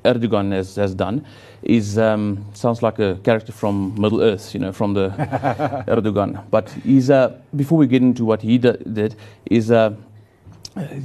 Erdogan 0.04 0.52
has, 0.52 0.76
has 0.76 0.94
done, 0.94 1.24
is 1.62 1.98
um, 1.98 2.44
sounds 2.54 2.82
like 2.82 2.98
a 2.98 3.18
character 3.22 3.52
from 3.52 3.94
Middle 4.00 4.22
Earth, 4.22 4.54
you 4.54 4.60
know, 4.60 4.72
from 4.72 4.94
the 4.94 5.10
Erdogan. 5.88 6.42
But 6.50 6.70
he's 6.70 7.10
uh, 7.10 7.36
before 7.54 7.78
we 7.78 7.86
get 7.86 8.02
into 8.02 8.24
what 8.24 8.42
he 8.42 8.58
d- 8.58 8.76
did 8.92 9.14
is. 9.46 9.70
Uh, 9.70 9.94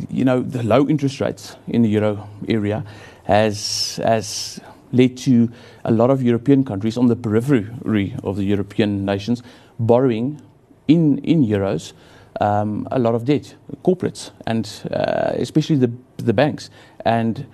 you 0.09 0.25
know, 0.25 0.41
the 0.41 0.63
low 0.63 0.87
interest 0.87 1.21
rates 1.21 1.55
in 1.67 1.81
the 1.83 1.89
euro 1.89 2.27
area 2.47 2.83
has, 3.25 3.99
has 4.03 4.59
led 4.91 5.17
to 5.17 5.51
a 5.85 5.91
lot 5.91 6.09
of 6.09 6.23
European 6.23 6.63
countries 6.63 6.97
on 6.97 7.07
the 7.07 7.15
periphery 7.15 8.15
of 8.23 8.35
the 8.35 8.43
European 8.43 9.05
nations 9.05 9.43
borrowing 9.79 10.41
in, 10.87 11.19
in 11.19 11.45
euros 11.45 11.93
um, 12.41 12.87
a 12.91 12.99
lot 12.99 13.15
of 13.15 13.25
debt, 13.25 13.55
corporates, 13.83 14.31
and 14.47 14.69
uh, 14.91 15.31
especially 15.35 15.75
the, 15.75 15.91
the 16.17 16.33
banks, 16.33 16.69
and 17.05 17.45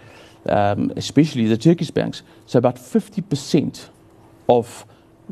um, 0.47 0.91
especially 0.95 1.47
the 1.47 1.57
Turkish 1.57 1.91
banks. 1.91 2.21
So 2.45 2.59
about 2.59 2.75
50% 2.75 3.89
of 4.47 4.85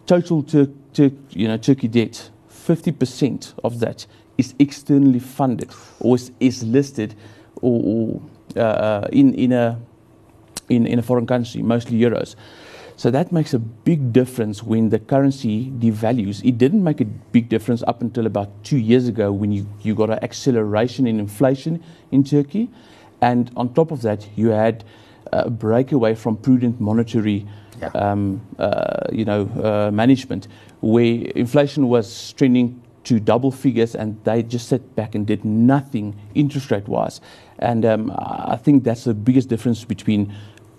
total 0.05 0.43
Tur- 0.43 0.71
Tur- 0.93 1.11
you 1.29 1.47
know, 1.47 1.57
Turkey 1.57 1.87
debt, 1.87 2.29
50% 2.49 3.53
of 3.63 3.79
that 3.79 4.05
is 4.37 4.53
externally 4.59 5.19
funded 5.19 5.69
or 5.99 6.15
is, 6.15 6.31
is 6.39 6.63
listed 6.63 7.15
or, 7.61 8.21
or 8.55 8.61
uh, 8.61 9.07
in, 9.11 9.33
in, 9.35 9.51
a, 9.51 9.79
in, 10.69 10.85
in 10.87 10.99
a 10.99 11.01
foreign 11.01 11.27
country, 11.27 11.61
mostly 11.61 11.97
euros. 11.97 12.35
So 12.95 13.09
that 13.11 13.31
makes 13.31 13.53
a 13.53 13.59
big 13.59 14.13
difference 14.13 14.61
when 14.61 14.89
the 14.89 14.99
currency 14.99 15.71
devalues. 15.71 16.43
It 16.45 16.57
didn't 16.57 16.83
make 16.83 17.01
a 17.01 17.05
big 17.05 17.49
difference 17.49 17.83
up 17.87 18.01
until 18.01 18.27
about 18.27 18.49
two 18.63 18.77
years 18.77 19.07
ago 19.07 19.31
when 19.31 19.51
you, 19.51 19.67
you 19.81 19.95
got 19.95 20.09
an 20.11 20.19
acceleration 20.23 21.07
in 21.07 21.19
inflation 21.19 21.83
in 22.11 22.23
Turkey. 22.23 22.69
And 23.21 23.49
on 23.55 23.73
top 23.73 23.91
of 23.91 24.01
that, 24.03 24.27
you 24.35 24.49
had 24.49 24.83
a 25.31 25.49
breakaway 25.49 26.13
from 26.15 26.37
prudent 26.37 26.79
monetary 26.79 27.47
Yeah. 27.81 27.89
um, 27.95 28.39
uh, 28.59 29.09
you 29.11 29.25
know, 29.25 29.49
uh, 29.59 29.91
management, 29.91 30.47
where 30.81 31.25
inflation 31.35 31.89
was 31.89 32.33
trending 32.37 32.79
to 33.05 33.19
double 33.19 33.51
figures, 33.51 33.95
and 33.95 34.23
they 34.23 34.43
just 34.43 34.67
sat 34.67 34.95
back 34.95 35.15
and 35.15 35.27
did 35.27 35.43
nothing 35.43 36.15
interest 36.35 36.71
rate 36.71 36.87
wise. 36.87 37.21
And 37.59 37.85
um, 37.85 38.13
I 38.17 38.57
think 38.57 38.83
that's 38.83 39.03
the 39.03 39.13
biggest 39.13 39.49
difference 39.49 39.83
between 39.83 40.33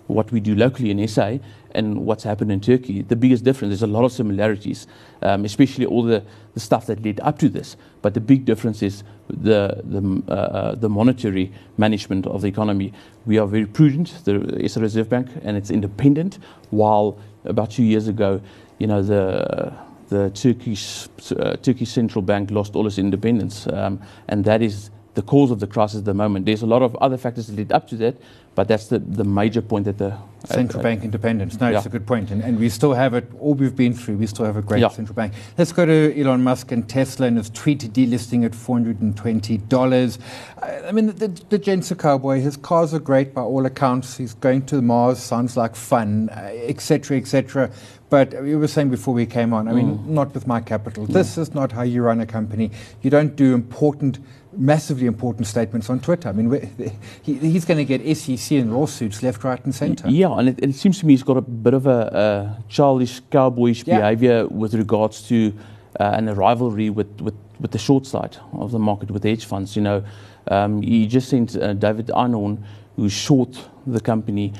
what 0.07 0.31
we 0.31 0.39
do 0.39 0.55
locally 0.55 0.91
in 0.91 1.07
SA 1.07 1.37
and 1.71 2.05
what's 2.05 2.23
happened 2.23 2.51
in 2.51 2.61
Turkey. 2.61 3.01
The 3.01 3.15
biggest 3.15 3.43
difference, 3.43 3.71
there's 3.71 3.81
a 3.81 3.87
lot 3.87 4.05
of 4.05 4.11
similarities, 4.11 4.87
um, 5.21 5.45
especially 5.45 5.85
all 5.85 6.03
the, 6.03 6.23
the 6.53 6.59
stuff 6.59 6.85
that 6.87 7.03
led 7.03 7.19
up 7.21 7.39
to 7.39 7.49
this. 7.49 7.75
But 8.01 8.13
the 8.13 8.21
big 8.21 8.45
difference 8.45 8.81
is 8.81 9.03
the, 9.27 9.81
the, 9.83 10.23
uh, 10.27 10.31
uh, 10.31 10.75
the 10.75 10.89
monetary 10.89 11.51
management 11.77 12.27
of 12.27 12.41
the 12.41 12.47
economy. 12.47 12.93
We 13.25 13.39
are 13.39 13.47
very 13.47 13.65
prudent, 13.65 14.23
the 14.25 14.67
SA 14.69 14.79
Reserve 14.79 15.09
Bank, 15.09 15.29
and 15.43 15.57
it's 15.57 15.71
independent, 15.71 16.39
while 16.69 17.19
about 17.43 17.71
two 17.71 17.83
years 17.83 18.07
ago, 18.07 18.41
you 18.77 18.87
know, 18.87 19.01
the 19.01 19.73
the 20.09 20.29
Turkish 20.31 21.07
uh, 21.31 21.55
Turkish 21.57 21.89
central 21.89 22.21
bank 22.21 22.51
lost 22.51 22.75
all 22.75 22.87
its 22.87 22.97
independence, 22.97 23.67
um, 23.67 24.01
and 24.27 24.45
that 24.45 24.61
is 24.61 24.89
the 25.15 25.21
cause 25.21 25.49
of 25.49 25.59
the 25.59 25.67
crisis 25.67 25.99
at 25.99 26.05
the 26.05 26.13
moment. 26.13 26.45
There's 26.45 26.61
a 26.61 26.67
lot 26.67 26.81
of 26.81 26.95
other 26.97 27.17
factors 27.17 27.47
that 27.47 27.55
lead 27.55 27.71
up 27.71 27.87
to 27.87 27.95
that, 27.97 28.15
but 28.53 28.67
that's 28.67 28.87
the, 28.87 28.99
the 28.99 29.23
major 29.23 29.61
point 29.61 29.85
that 29.85 29.97
the 29.97 30.17
central 30.45 30.79
uh, 30.79 30.83
bank 30.83 31.03
independence. 31.03 31.59
No, 31.59 31.69
yeah. 31.69 31.77
it's 31.77 31.85
a 31.85 31.89
good 31.89 32.05
point, 32.05 32.31
and, 32.31 32.43
and 32.43 32.59
we 32.59 32.69
still 32.69 32.93
have 32.93 33.13
it. 33.13 33.29
All 33.39 33.53
we've 33.53 33.75
been 33.75 33.93
through, 33.93 34.17
we 34.17 34.27
still 34.27 34.45
have 34.45 34.57
a 34.57 34.61
great 34.61 34.81
yeah. 34.81 34.89
central 34.89 35.15
bank. 35.15 35.33
Let's 35.57 35.71
go 35.71 35.85
to 35.85 36.19
Elon 36.19 36.43
Musk 36.43 36.71
and 36.71 36.87
Tesla 36.87 37.27
and 37.27 37.37
his 37.37 37.49
tweet 37.49 37.79
delisting 37.79 38.45
at 38.45 38.53
four 38.53 38.75
hundred 38.75 39.01
and 39.01 39.15
twenty 39.15 39.57
dollars. 39.57 40.19
I 40.61 40.91
mean, 40.91 41.07
the, 41.07 41.27
the 41.49 41.57
gent's 41.57 41.91
a 41.91 41.95
cowboy. 41.95 42.41
His 42.41 42.57
cars 42.57 42.93
are 42.93 42.99
great 42.99 43.33
by 43.33 43.41
all 43.41 43.65
accounts. 43.65 44.17
He's 44.17 44.33
going 44.33 44.65
to 44.67 44.81
Mars. 44.81 45.19
Sounds 45.19 45.57
like 45.57 45.75
fun, 45.75 46.29
etc., 46.29 47.17
uh, 47.17 47.19
etc. 47.19 47.71
But 48.09 48.39
we 48.43 48.55
were 48.55 48.67
saying 48.67 48.89
before 48.89 49.13
we 49.13 49.25
came 49.25 49.51
on, 49.51 49.67
I 49.67 49.73
mean, 49.73 49.97
mm. 49.97 50.05
not 50.05 50.33
with 50.33 50.45
my 50.45 50.61
capital. 50.61 51.07
Mm. 51.07 51.13
This 51.13 51.37
is 51.37 51.55
not 51.55 51.71
how 51.71 51.81
you 51.81 52.03
run 52.03 52.19
a 52.21 52.25
company. 52.25 52.69
You 53.01 53.09
don't 53.09 53.35
do 53.35 53.55
important 53.55 54.19
massively 54.57 55.05
important 55.05 55.47
statements 55.47 55.89
on 55.89 55.99
Twitter. 55.99 56.29
I 56.29 56.31
mean, 56.31 56.99
he, 57.21 57.33
he's 57.33 57.65
going 57.65 57.85
to 57.85 57.97
get 57.97 58.17
SEC 58.17 58.57
and 58.57 58.73
lawsuits 58.73 59.21
left, 59.21 59.43
right, 59.43 59.63
and 59.65 59.73
centre. 59.73 60.09
Yeah, 60.09 60.37
and 60.37 60.49
it, 60.49 60.59
it, 60.61 60.75
seems 60.75 60.99
to 60.99 61.05
me 61.05 61.13
he's 61.13 61.23
got 61.23 61.37
a 61.37 61.41
bit 61.41 61.73
of 61.73 61.87
a, 61.87 62.57
a 62.59 62.63
childish, 62.69 63.21
cowboyish 63.23 63.85
yeah. 63.85 63.97
behaviour 63.97 64.47
with 64.47 64.73
regards 64.73 65.27
to 65.27 65.53
uh, 65.99 66.11
and 66.15 66.29
a 66.29 66.33
rivalry 66.33 66.89
with, 66.89 67.21
with, 67.21 67.35
with 67.59 67.71
the 67.71 67.77
short 67.77 68.05
side 68.05 68.37
of 68.53 68.71
the 68.71 68.79
market 68.79 69.11
with 69.11 69.23
hedge 69.23 69.45
funds. 69.45 69.75
You 69.75 69.81
know, 69.81 70.03
um, 70.47 70.81
he 70.81 71.07
just 71.07 71.29
sent 71.29 71.55
uh, 71.55 71.73
David 71.73 72.07
Einhorn, 72.07 72.63
who's 72.95 73.13
short 73.13 73.57
the 73.87 73.99
company, 73.99 74.53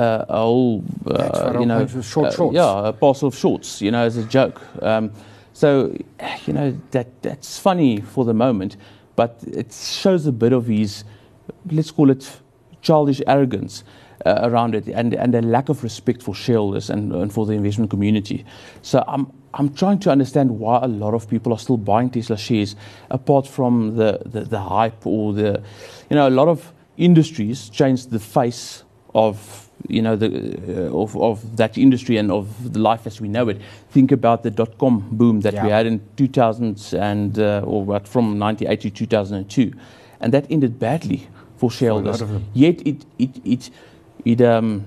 uh, 0.00 0.24
a 0.28 0.40
whole, 0.42 0.84
uh, 1.06 1.58
you 1.60 1.66
know, 1.66 1.86
short 1.86 2.28
uh, 2.28 2.36
shorts. 2.36 2.54
yeah, 2.54 2.88
a 2.88 2.92
parcel 2.92 3.28
of 3.28 3.36
shorts. 3.36 3.82
You 3.82 3.90
know, 3.90 4.04
as 4.04 4.16
a 4.16 4.24
joke. 4.24 4.60
Um, 4.82 5.12
so, 5.52 5.94
you 6.46 6.52
know, 6.52 6.76
that 6.92 7.08
that's 7.22 7.58
funny 7.58 8.00
for 8.00 8.24
the 8.24 8.34
moment 8.34 8.76
but 9.20 9.38
it 9.46 9.70
shows 9.70 10.26
a 10.26 10.32
bit 10.32 10.50
of 10.50 10.66
his, 10.66 11.04
let's 11.70 11.90
call 11.90 12.10
it 12.10 12.40
childish 12.80 13.20
arrogance 13.26 13.84
uh, 14.24 14.40
around 14.44 14.74
it 14.74 14.88
and, 14.88 15.12
and 15.12 15.34
a 15.34 15.42
lack 15.42 15.68
of 15.68 15.82
respect 15.82 16.22
for 16.22 16.34
shareholders 16.34 16.88
and, 16.88 17.12
and 17.12 17.30
for 17.30 17.44
the 17.44 17.52
investment 17.52 17.90
community. 17.90 18.46
So 18.80 19.04
I'm, 19.06 19.30
I'm 19.52 19.74
trying 19.74 19.98
to 20.00 20.10
understand 20.10 20.58
why 20.58 20.80
a 20.82 20.88
lot 20.88 21.12
of 21.12 21.28
people 21.28 21.52
are 21.52 21.58
still 21.58 21.76
buying 21.76 22.08
Tesla 22.08 22.38
shares 22.38 22.76
apart 23.10 23.46
from 23.46 23.96
the, 23.96 24.22
the, 24.24 24.40
the 24.40 24.60
hype 24.60 25.06
or 25.06 25.34
the, 25.34 25.62
you 26.08 26.16
know, 26.16 26.26
a 26.26 26.30
lot 26.30 26.48
of 26.48 26.72
industries 26.96 27.68
changed 27.68 28.10
the 28.10 28.20
face 28.20 28.84
of 29.14 29.69
you 29.88 30.02
know, 30.02 30.16
the, 30.16 30.28
uh, 30.28 30.96
of, 30.96 31.16
of 31.16 31.56
that 31.56 31.78
industry 31.78 32.16
and 32.16 32.30
of 32.30 32.72
the 32.72 32.78
life 32.78 33.06
as 33.06 33.20
we 33.20 33.28
know 33.28 33.48
it. 33.48 33.60
Think 33.90 34.12
about 34.12 34.42
the 34.42 34.50
dot 34.50 34.78
com 34.78 35.08
boom 35.10 35.40
that 35.40 35.54
yeah. 35.54 35.64
we 35.64 35.70
had 35.70 35.86
in 35.86 36.00
2000 36.16 36.94
and, 36.94 37.38
uh, 37.38 37.62
or 37.64 37.84
what, 37.84 38.06
from 38.06 38.38
98 38.38 38.80
to 38.82 38.90
2002. 38.90 39.72
And 40.20 40.32
that 40.34 40.46
ended 40.50 40.78
badly 40.78 41.28
for 41.56 41.70
shareholders. 41.70 42.22
Yet 42.54 42.86
it, 42.86 43.04
it, 43.18 43.30
it, 43.44 43.70
it, 44.24 44.40
um, 44.42 44.84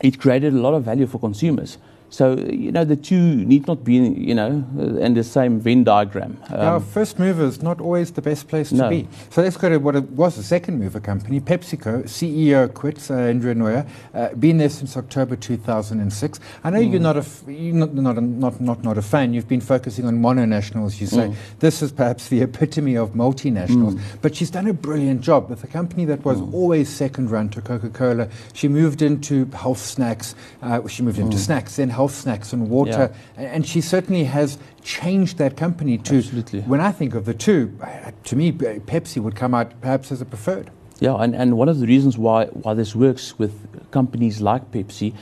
it 0.00 0.18
created 0.20 0.52
a 0.54 0.58
lot 0.58 0.74
of 0.74 0.84
value 0.84 1.06
for 1.06 1.18
consumers. 1.18 1.78
So, 2.10 2.36
you 2.38 2.72
know, 2.72 2.84
the 2.84 2.96
two 2.96 3.36
need 3.36 3.66
not 3.66 3.84
be, 3.84 3.94
you 3.94 4.34
know, 4.34 4.64
in 5.00 5.14
the 5.14 5.24
same 5.24 5.60
Venn 5.60 5.84
diagram. 5.84 6.38
Um, 6.48 6.58
yeah, 6.58 6.78
first 6.78 7.18
mover 7.18 7.44
is 7.44 7.62
not 7.62 7.80
always 7.80 8.12
the 8.12 8.22
best 8.22 8.48
place 8.48 8.70
to 8.70 8.76
no. 8.76 8.88
be. 8.88 9.06
So 9.30 9.42
let's 9.42 9.56
go 9.56 9.68
to 9.68 9.78
what 9.78 9.94
was 10.10 10.38
a 10.38 10.42
second 10.42 10.78
mover 10.78 11.00
company, 11.00 11.40
PepsiCo. 11.40 12.04
CEO 12.04 12.72
quits, 12.72 13.10
uh, 13.10 13.14
Indra 13.14 13.54
Nooyi. 13.54 13.86
Uh, 14.14 14.34
been 14.34 14.58
there 14.58 14.70
since 14.70 14.96
October 14.96 15.36
2006. 15.36 16.40
I 16.64 16.70
know 16.70 16.78
mm. 16.78 16.90
you're, 16.90 17.00
not 17.00 17.16
a 17.16 17.20
f- 17.20 17.42
you're 17.46 17.74
not, 17.74 17.94
not, 17.94 18.16
a, 18.16 18.20
not, 18.20 18.60
not, 18.60 18.82
not 18.82 18.96
a 18.96 19.02
fan. 19.02 19.34
You've 19.34 19.48
been 19.48 19.60
focusing 19.60 20.06
on 20.06 20.18
mononationals, 20.18 21.00
you 21.00 21.06
say. 21.06 21.28
Mm. 21.28 21.34
This 21.58 21.82
is 21.82 21.92
perhaps 21.92 22.28
the 22.28 22.40
epitome 22.40 22.96
of 22.96 23.10
multinationals. 23.10 23.94
Mm. 23.94 24.00
But 24.22 24.34
she's 24.34 24.50
done 24.50 24.66
a 24.66 24.72
brilliant 24.72 25.20
job 25.20 25.50
with 25.50 25.62
a 25.62 25.66
company 25.66 26.04
that 26.06 26.24
was 26.24 26.38
mm. 26.38 26.54
always 26.54 26.88
second 26.88 27.30
run 27.30 27.50
to 27.50 27.60
Coca 27.60 27.90
Cola. 27.90 28.28
She 28.54 28.68
moved 28.68 29.02
into 29.02 29.44
health 29.46 29.78
snacks. 29.78 30.34
Uh, 30.62 30.86
she 30.88 31.02
moved 31.02 31.18
into 31.18 31.36
mm. 31.36 31.40
snacks, 31.40 31.76
then 31.76 31.90
health 31.98 32.14
snacks 32.14 32.52
and 32.52 32.70
water. 32.70 33.04
Yeah. 33.36 33.54
And 33.54 33.66
she 33.66 33.80
certainly 33.80 34.24
has 34.38 34.56
changed 34.82 35.34
that 35.38 35.56
company 35.56 35.98
to. 36.08 36.18
Absolutely. 36.18 36.60
When 36.72 36.80
I 36.80 36.92
think 36.92 37.12
of 37.20 37.24
the 37.24 37.34
two, 37.34 37.60
uh, 37.82 38.12
to 38.30 38.36
me, 38.36 38.52
Pepsi 38.92 39.18
would 39.24 39.36
come 39.42 39.52
out 39.58 39.68
perhaps 39.80 40.12
as 40.12 40.20
a 40.20 40.24
preferred. 40.24 40.70
Yeah, 41.00 41.22
and, 41.22 41.34
and 41.34 41.56
one 41.62 41.68
of 41.68 41.78
the 41.80 41.88
reasons 41.94 42.14
why, 42.16 42.46
why 42.62 42.74
this 42.74 42.94
works 42.94 43.24
with 43.42 43.52
companies 43.90 44.40
like 44.40 44.62
Pepsi 44.70 45.12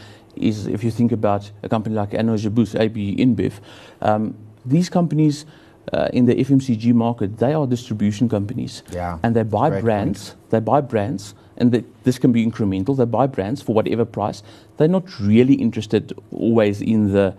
is 0.48 0.66
if 0.66 0.84
you 0.84 0.90
think 0.90 1.12
about 1.12 1.50
a 1.62 1.68
company 1.68 1.94
like 1.94 2.10
Anheuser-Busch, 2.10 2.74
AB 2.74 3.16
InBev, 3.24 3.54
um, 4.02 4.34
these 4.66 4.88
companies 4.90 5.46
uh, 5.92 6.08
in 6.12 6.26
the 6.26 6.34
FMCG 6.34 6.92
market, 6.94 7.38
they 7.38 7.52
are 7.52 7.66
distribution 7.66 8.28
companies. 8.28 8.82
Yeah, 8.92 9.18
and 9.22 9.34
they 9.36 9.42
buy 9.42 9.80
brands, 9.80 10.30
point. 10.30 10.50
they 10.50 10.60
buy 10.60 10.80
brands 10.80 11.34
and 11.56 11.72
the, 11.72 11.84
this 12.04 12.18
can 12.18 12.32
be 12.32 12.44
incremental. 12.44 12.96
They 12.96 13.04
buy 13.04 13.26
brands 13.26 13.62
for 13.62 13.74
whatever 13.74 14.04
price. 14.04 14.42
They're 14.76 14.88
not 14.88 15.18
really 15.18 15.54
interested 15.54 16.12
always 16.30 16.82
in 16.82 17.12
the 17.12 17.34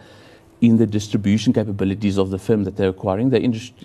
in 0.59 0.77
the 0.77 0.87
distribution 0.87 1.53
capabilities 1.53 2.17
of 2.17 2.31
the 2.31 2.39
firm 2.39 2.63
that 2.63 2.77
they're 2.77 2.89
acquiring. 2.89 3.29
They're, 3.29 3.41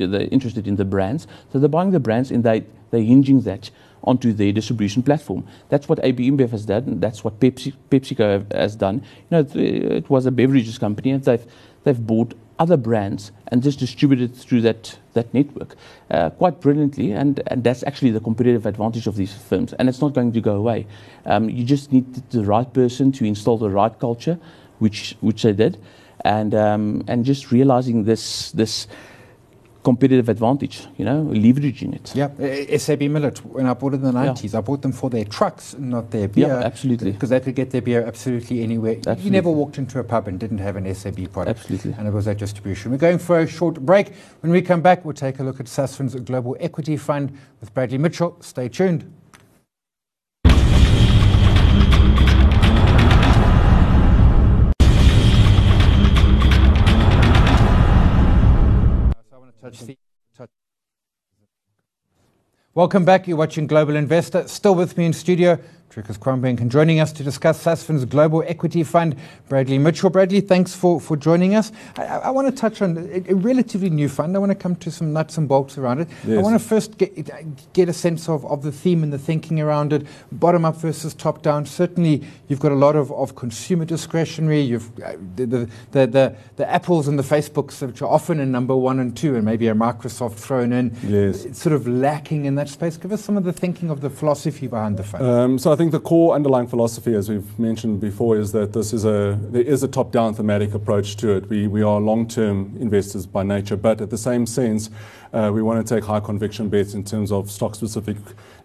they're 0.07 0.29
interested 0.31 0.67
in 0.67 0.77
the 0.77 0.87
brands. 0.87 1.27
So 1.53 1.59
they're 1.59 1.69
buying 1.69 1.91
the 1.91 2.01
brands 2.01 2.31
and 2.31 2.43
they, 2.45 2.65
they're 2.91 3.03
hinging 3.03 3.43
that 3.43 3.71
onto 4.05 4.33
their 4.33 4.53
distribution 4.53 5.03
platform. 5.03 5.47
That's 5.69 5.87
what 5.87 6.01
AB 6.03 6.31
InBev 6.31 6.51
has 6.51 6.65
done. 6.65 6.99
That's 6.99 7.23
what 7.23 7.39
Pepsi, 7.41 7.75
PepsiCo 7.91 8.51
has 8.55 8.75
done. 8.75 9.03
You 9.03 9.27
know, 9.31 9.39
it, 9.41 9.57
it 9.57 10.09
was 10.09 10.25
a 10.25 10.31
beverages 10.31 10.79
company 10.79 11.11
and 11.11 11.23
they've, 11.23 11.45
they've 11.85 12.07
bought 12.07 12.33
other 12.63 12.77
brands 12.77 13.33
and 13.49 13.61
just 13.61 13.81
distribute 13.81 14.21
it 14.21 14.37
through 14.37 14.61
that, 14.61 14.97
that 15.15 15.35
network 15.35 15.75
uh, 16.11 16.31
quite 16.31 16.61
brilliantly. 16.61 17.11
And, 17.11 17.43
and 17.49 17.65
that's 17.65 17.83
actually 17.83 18.13
the 18.13 18.21
competitive 18.21 18.67
advantage 18.67 19.09
of 19.09 19.17
these 19.17 19.35
firms. 19.35 19.73
And 19.75 19.89
it's 19.89 20.01
not 20.01 20.15
going 20.15 20.33
to 20.33 20.41
go 20.41 20.55
away. 20.55 20.87
Um, 21.27 21.51
you 21.51 21.65
just 21.65 21.91
need 21.93 22.07
the 22.31 22.45
right 22.45 22.73
person 22.73 23.11
to 23.13 23.25
install 23.25 23.59
the 23.59 23.69
right 23.69 23.99
culture, 23.99 24.39
which, 24.79 25.17
which 25.21 25.43
they 25.43 25.53
did. 25.53 25.77
And, 26.25 26.55
um, 26.55 27.03
and 27.09 27.25
just 27.25 27.51
realizing 27.51 28.05
this, 28.05 28.53
this 28.53 28.87
competitive 29.83 30.29
advantage, 30.29 30.87
you 30.97 31.05
know, 31.05 31.25
leveraging 31.25 31.95
it. 31.95 32.15
Yeah, 32.15 32.29
SAB 32.77 33.03
Miller, 33.03 33.31
when 33.43 33.67
I 33.67 33.75
bought 33.75 33.95
it 33.95 33.97
in 33.97 34.03
the 34.03 34.13
90s, 34.13 34.53
yeah. 34.53 34.59
I 34.59 34.63
bought 34.63 34.83
them 34.83 34.93
for 34.93 35.11
their 35.11 35.25
trucks, 35.25 35.75
not 35.79 36.11
their 36.11 36.29
beer. 36.29 36.49
Yeah, 36.49 36.59
absolutely. 36.59 37.13
Because 37.13 37.31
they 37.31 37.41
could 37.41 37.55
get 37.55 37.71
their 37.71 37.83
beer 37.83 38.05
absolutely 38.05 38.63
anywhere. 38.63 38.97
Absolutely. 38.99 39.25
You 39.25 39.31
never 39.31 39.51
walked 39.51 39.79
into 39.79 39.99
a 39.99 40.05
pub 40.05 40.29
and 40.29 40.39
didn't 40.39 40.59
have 40.59 40.77
an 40.77 40.93
SAB 40.95 41.33
product. 41.33 41.61
Absolutely. 41.61 41.95
And 41.99 42.07
it 42.07 42.13
was 42.13 42.27
that 42.27 42.39
distribution. 42.39 42.93
We're 42.93 42.99
going 42.99 43.19
for 43.19 43.41
a 43.41 43.47
short 43.47 43.81
break. 43.81 44.13
When 44.41 44.53
we 44.53 44.63
come 44.63 44.83
back, 44.83 45.05
we'll 45.05 45.15
take 45.15 45.41
a 45.41 45.43
look 45.43 45.59
at 45.59 45.67
Sasfin's 45.67 46.15
Global 46.15 46.57
Equity 46.61 46.97
Fund 46.97 47.37
with 47.61 47.75
Bradley 47.75 47.99
Mitchell. 47.99 48.37
Stay 48.41 48.69
tuned. 48.69 49.13
Welcome 62.75 63.05
back. 63.05 63.29
You're 63.29 63.37
watching 63.37 63.67
Global 63.67 63.97
Investor. 63.97 64.49
Still 64.49 64.75
with 64.75 64.97
me 64.97 65.05
in 65.05 65.13
studio, 65.13 65.59
Dricus 65.93 66.19
Crombrink, 66.19 66.59
and 66.61 66.71
joining 66.71 67.01
us 67.01 67.13
to 67.13 67.23
discuss 67.23 67.63
Sasfin's 67.63 68.07
Global 68.07 68.43
Equity 68.47 68.83
Fund, 68.83 69.15
Bradley 69.51 69.77
Mitchell. 69.77 70.09
Bradley, 70.09 70.41
thanks 70.41 70.75
for, 70.75 70.99
for 70.99 71.19
joining 71.19 71.55
us. 71.55 71.71
I, 71.99 72.05
I 72.05 72.31
want 72.31 72.49
to 72.49 72.53
touch 72.53 72.81
on 72.81 72.97
a, 72.97 73.31
a, 73.31 73.35
relatively 73.35 73.91
new 73.91 74.09
fund. 74.09 74.35
I 74.35 74.39
want 74.39 74.49
to 74.49 74.57
come 74.57 74.75
to 74.77 74.91
some 74.91 75.13
nuts 75.13 75.37
and 75.37 75.47
bolts 75.47 75.77
around 75.77 76.01
it. 76.01 76.09
Yes. 76.27 76.39
I 76.39 76.41
want 76.41 76.59
to 76.59 76.67
first 76.67 76.97
get, 76.97 77.75
get 77.75 77.91
a 77.91 77.93
sense 77.93 78.27
of, 78.31 78.47
of 78.47 78.63
the 78.63 78.73
theme 78.73 79.03
and 79.03 79.13
the 79.13 79.19
thinking 79.19 79.61
around 79.61 79.93
it, 79.93 80.07
bottom 80.33 80.65
up 80.65 80.77
versus 80.77 81.13
top 81.13 81.43
down. 81.43 81.67
Certainly, 81.67 82.27
you've 82.49 82.61
got 82.61 82.73
a 82.73 82.77
lot 82.77 82.97
of, 82.97 83.13
of 83.13 83.37
consumer 83.37 83.85
discretionary. 83.85 84.63
You've 84.63 84.99
uh, 84.99 85.17
the, 85.37 85.45
the, 85.45 85.71
the, 85.91 86.07
the, 86.07 86.37
the 86.57 86.71
Apples 86.71 87.07
and 87.07 87.19
the 87.19 87.23
Facebooks, 87.23 87.87
which 87.87 88.01
are 88.01 88.09
often 88.09 88.41
in 88.41 88.51
number 88.51 88.75
one 88.75 88.99
and 88.99 89.15
two, 89.15 89.37
and 89.37 89.45
maybe 89.45 89.69
a 89.69 89.75
Microsoft 89.75 90.37
thrown 90.37 90.73
in. 90.73 90.97
Yes. 91.03 91.55
Sort 91.59 91.75
of 91.75 91.87
lacking 91.87 92.47
in 92.47 92.55
that 92.55 92.71
space. 92.71 92.97
Give 92.97 93.13
us 93.13 93.23
some 93.23 93.37
of 93.37 93.45
the 93.45 93.53
thinking 93.53 93.91
of 93.91 94.01
the 94.01 94.09
philosophy 94.09 94.69
behind 94.69 94.97
the 94.97 95.03
fund. 95.03 95.23
Um, 95.23 95.59
so 95.59 95.71
I 95.71 95.77
think 95.77 95.82
the 95.91 96.01
core 96.01 96.35
underlying 96.35 96.67
philosophy, 96.67 97.15
as 97.15 97.29
we've 97.29 97.59
mentioned 97.59 98.01
before, 98.01 98.39
is 98.39 98.53
that 98.53 98.73
this 98.73 98.93
is 98.93 99.05
a 99.05 99.39
there 99.51 99.63
is 99.63 99.83
a 99.83 99.89
top-down 99.89 100.35
thematic 100.35 100.75
approach 100.75 101.17
to 101.17 101.33
it. 101.33 101.49
We 101.49 101.67
we 101.67 101.83
are 101.83 102.01
long-term 102.01 102.77
investors 102.79 103.27
by 103.27 103.43
nature, 103.43 103.77
but 103.77 104.01
at 104.01 104.11
the 104.11 104.19
same 104.19 104.47
sense, 104.47 104.91
uh, 105.33 105.51
we 105.53 105.63
want 105.63 105.87
to 105.87 105.95
take 105.95 106.05
high 106.05 106.21
conviction 106.21 106.69
bets 106.69 106.95
in 106.95 107.05
terms 107.05 107.33
of 107.33 107.51
stock-specific 107.51 108.17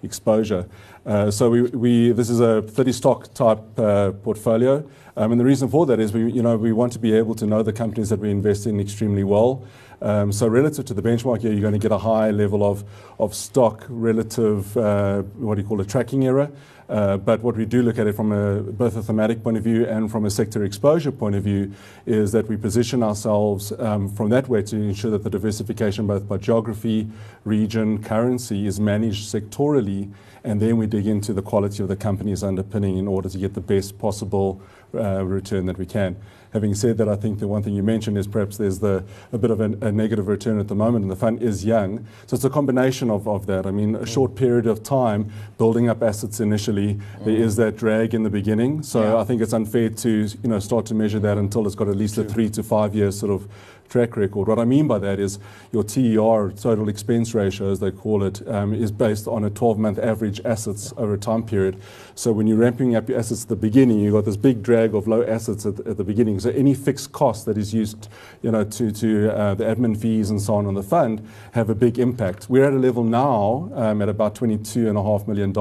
exposure. 0.04 0.68
Uh, 1.06 1.32
so 1.32 1.50
we, 1.50 1.62
we, 1.62 2.12
this 2.12 2.30
is 2.30 2.42
a 2.42 2.62
30 2.62 2.92
stock 2.92 3.34
type 3.34 3.80
uh, 3.80 4.12
portfolio. 4.12 4.88
Um, 5.16 5.32
and 5.32 5.40
the 5.40 5.46
reason 5.46 5.70
for 5.70 5.86
that 5.86 6.00
is 6.00 6.14
we, 6.14 6.32
you 6.32 6.44
know, 6.44 6.58
we 6.58 6.74
want 6.74 6.94
to 6.94 7.00
be 7.00 7.14
able 7.14 7.34
to 7.36 7.48
know 7.48 7.64
the 7.64 7.74
companies 7.74 8.10
that 8.10 8.20
we 8.20 8.30
invest 8.30 8.68
in 8.68 8.80
extremely 8.80 9.24
well. 9.24 9.64
Um, 10.02 10.32
so 10.32 10.48
relative 10.48 10.86
to 10.86 10.94
the 10.94 11.02
benchmark 11.02 11.42
here, 11.42 11.52
you're 11.52 11.62
going 11.62 11.74
to 11.74 11.80
get 11.80 11.92
a 11.92 11.98
high 11.98 12.32
level 12.32 12.64
of, 12.64 13.34
stock 13.34 13.84
relative, 13.90 14.78
uh, 14.78 15.24
what 15.38 15.56
do 15.56 15.62
you 15.62 15.68
call 15.68 15.82
it, 15.82 15.90
tracking 15.90 16.26
error. 16.26 16.52
Uh, 16.88 17.18
but 17.18 17.42
what 17.42 17.58
we 17.58 17.66
do 17.66 17.82
look 17.82 17.98
at 17.98 18.08
it 18.08 18.16
from 18.16 18.30
both 18.74 18.96
a 18.96 19.02
thematic 19.02 19.44
point 19.44 19.58
of 19.58 19.64
view 19.64 19.86
and 19.86 20.10
from 20.10 20.26
a 20.26 20.30
sector 20.30 20.64
exposure 20.64 21.12
point 21.12 21.36
of 21.36 21.44
view 21.44 21.74
is 22.06 22.32
that 22.32 22.48
we 22.48 22.56
position 22.56 23.04
ourselves 23.04 23.74
um, 23.80 24.08
from 24.08 24.30
that 24.30 24.48
way 24.48 24.62
to 24.62 24.78
ensure 24.78 25.12
that 25.12 25.24
the 25.24 25.30
diversification 25.30 26.08
both 26.08 26.28
by 26.28 26.38
geography, 26.38 27.10
region, 27.44 28.02
currency 28.02 28.68
is 28.68 28.80
managed 28.80 29.34
sectorally, 29.34 30.10
and 30.44 30.62
then 30.62 30.78
we 30.78 30.88
dig 30.88 31.08
into 31.08 31.34
the 31.34 31.42
quality 31.42 31.84
of 31.84 31.90
the 31.90 31.96
companies 31.96 32.44
underpinning 32.44 32.98
in 32.98 33.08
order 33.08 33.28
to 33.28 33.38
get 33.38 33.54
the 33.54 33.62
best 33.62 33.98
possible 34.00 34.62
uh, 34.94 35.26
return 35.26 35.66
that 35.66 35.78
we 35.78 35.86
can. 35.86 36.16
Having 36.54 36.76
said 36.76 36.98
that, 36.98 37.10
I 37.10 37.16
think 37.16 37.40
the 37.40 37.48
one 37.48 37.62
thing 37.64 37.76
you 37.76 37.84
mentioned 37.84 38.18
is 38.18 38.28
perhaps 38.28 38.58
there's 38.58 38.80
the, 38.80 39.04
a 39.32 39.38
bit 39.38 39.52
of 39.52 39.60
a, 39.60 39.66
a 39.86 39.92
negative 39.92 40.28
return 40.28 40.60
at 40.60 40.68
the 40.68 40.76
moment, 40.76 41.04
and 41.04 41.12
the 41.12 41.16
fund 41.16 41.42
is 41.44 41.66
young. 41.66 42.06
So 42.26 42.36
it's 42.36 42.46
a 42.46 42.50
combination 42.50 43.10
of, 43.10 43.28
of 43.28 43.46
that. 43.48 43.66
I 43.66 43.72
mean, 43.72 43.96
a 43.96 44.06
short 44.06 44.36
period 44.36 44.66
of 44.66 44.82
time 44.84 45.32
building 45.58 45.90
up 45.90 46.02
assets 46.02 46.40
initially, 46.40 47.00
there 47.24 47.36
is 47.36 47.56
that 47.58 47.78
drag 47.78 48.14
in 48.14 48.24
the 48.24 48.30
beginning. 48.30 48.84
So 48.84 49.02
Yeah. 49.02 49.18
I 49.18 49.24
think 49.24 49.42
it's 49.42 49.54
unfair 49.54 49.90
to 49.90 50.10
you 50.10 50.50
know 50.50 50.60
start 50.60 50.86
to 50.88 50.94
measure 50.96 51.20
that 51.20 51.38
until 51.38 51.66
it's 51.66 51.76
got 51.76 51.88
at 51.90 51.96
least 51.98 52.18
a 52.18 52.24
three 52.24 52.50
to 52.52 52.64
five 52.64 52.96
year 52.96 53.12
sort 53.12 53.32
of 53.32 53.48
track 53.90 54.18
record. 54.18 54.48
What 54.48 54.60
I 54.60 54.66
mean 54.66 54.88
by 54.88 55.00
that 55.00 55.20
is 55.20 55.40
your 55.72 55.84
TER, 55.84 56.52
total 56.52 56.90
expense 56.90 57.34
ratio, 57.34 57.72
as 57.72 57.80
they 57.80 57.92
call 57.92 58.24
it, 58.24 58.48
um, 58.48 58.74
is 58.74 58.92
based 58.92 59.28
on 59.28 59.44
a 59.44 59.50
12 59.50 59.78
month 59.78 60.00
average 60.00 60.42
assets 60.46 60.94
over 60.98 61.14
a 61.14 61.18
time 61.18 61.44
period. 61.44 61.80
So 62.16 62.32
when 62.32 62.48
you're 62.48 62.58
ramping 62.58 62.96
up 62.96 63.10
your 63.10 63.20
assets 63.20 63.44
at 63.44 63.50
the 63.50 63.56
beginning, 63.56 64.00
you've 64.00 64.14
got 64.14 64.26
this 64.26 64.38
big 64.38 64.64
drag 64.64 64.96
of 64.96 65.08
low 65.08 65.24
assets 65.24 65.66
at, 65.66 65.80
at 65.82 65.98
the 65.98 66.04
beginning. 66.04 66.40
So 66.40 66.50
any 66.50 66.74
fixed 66.74 67.12
cost 67.12 67.46
that 67.46 67.58
is 67.58 67.74
used, 67.74 68.10
you 68.42 68.52
know, 68.52 68.64
to, 68.64 68.92
to 68.92 69.38
uh, 69.38 69.54
the 69.54 69.64
admin 69.64 69.96
fees 69.96 70.30
and 70.30 70.42
so 70.42 70.56
on 70.56 70.66
on 70.66 70.74
the 70.74 70.84
fund 70.84 71.26
have 71.54 71.70
a 71.70 71.76
big 71.76 72.00
impact. 72.00 72.50
We're 72.50 72.66
at 72.66 72.74
a 72.74 72.78
level 72.78 73.04
now 73.04 73.72
um, 73.76 74.02
at 74.02 74.10
about 74.10 74.36
$22.5 74.36 75.28
million 75.28 75.54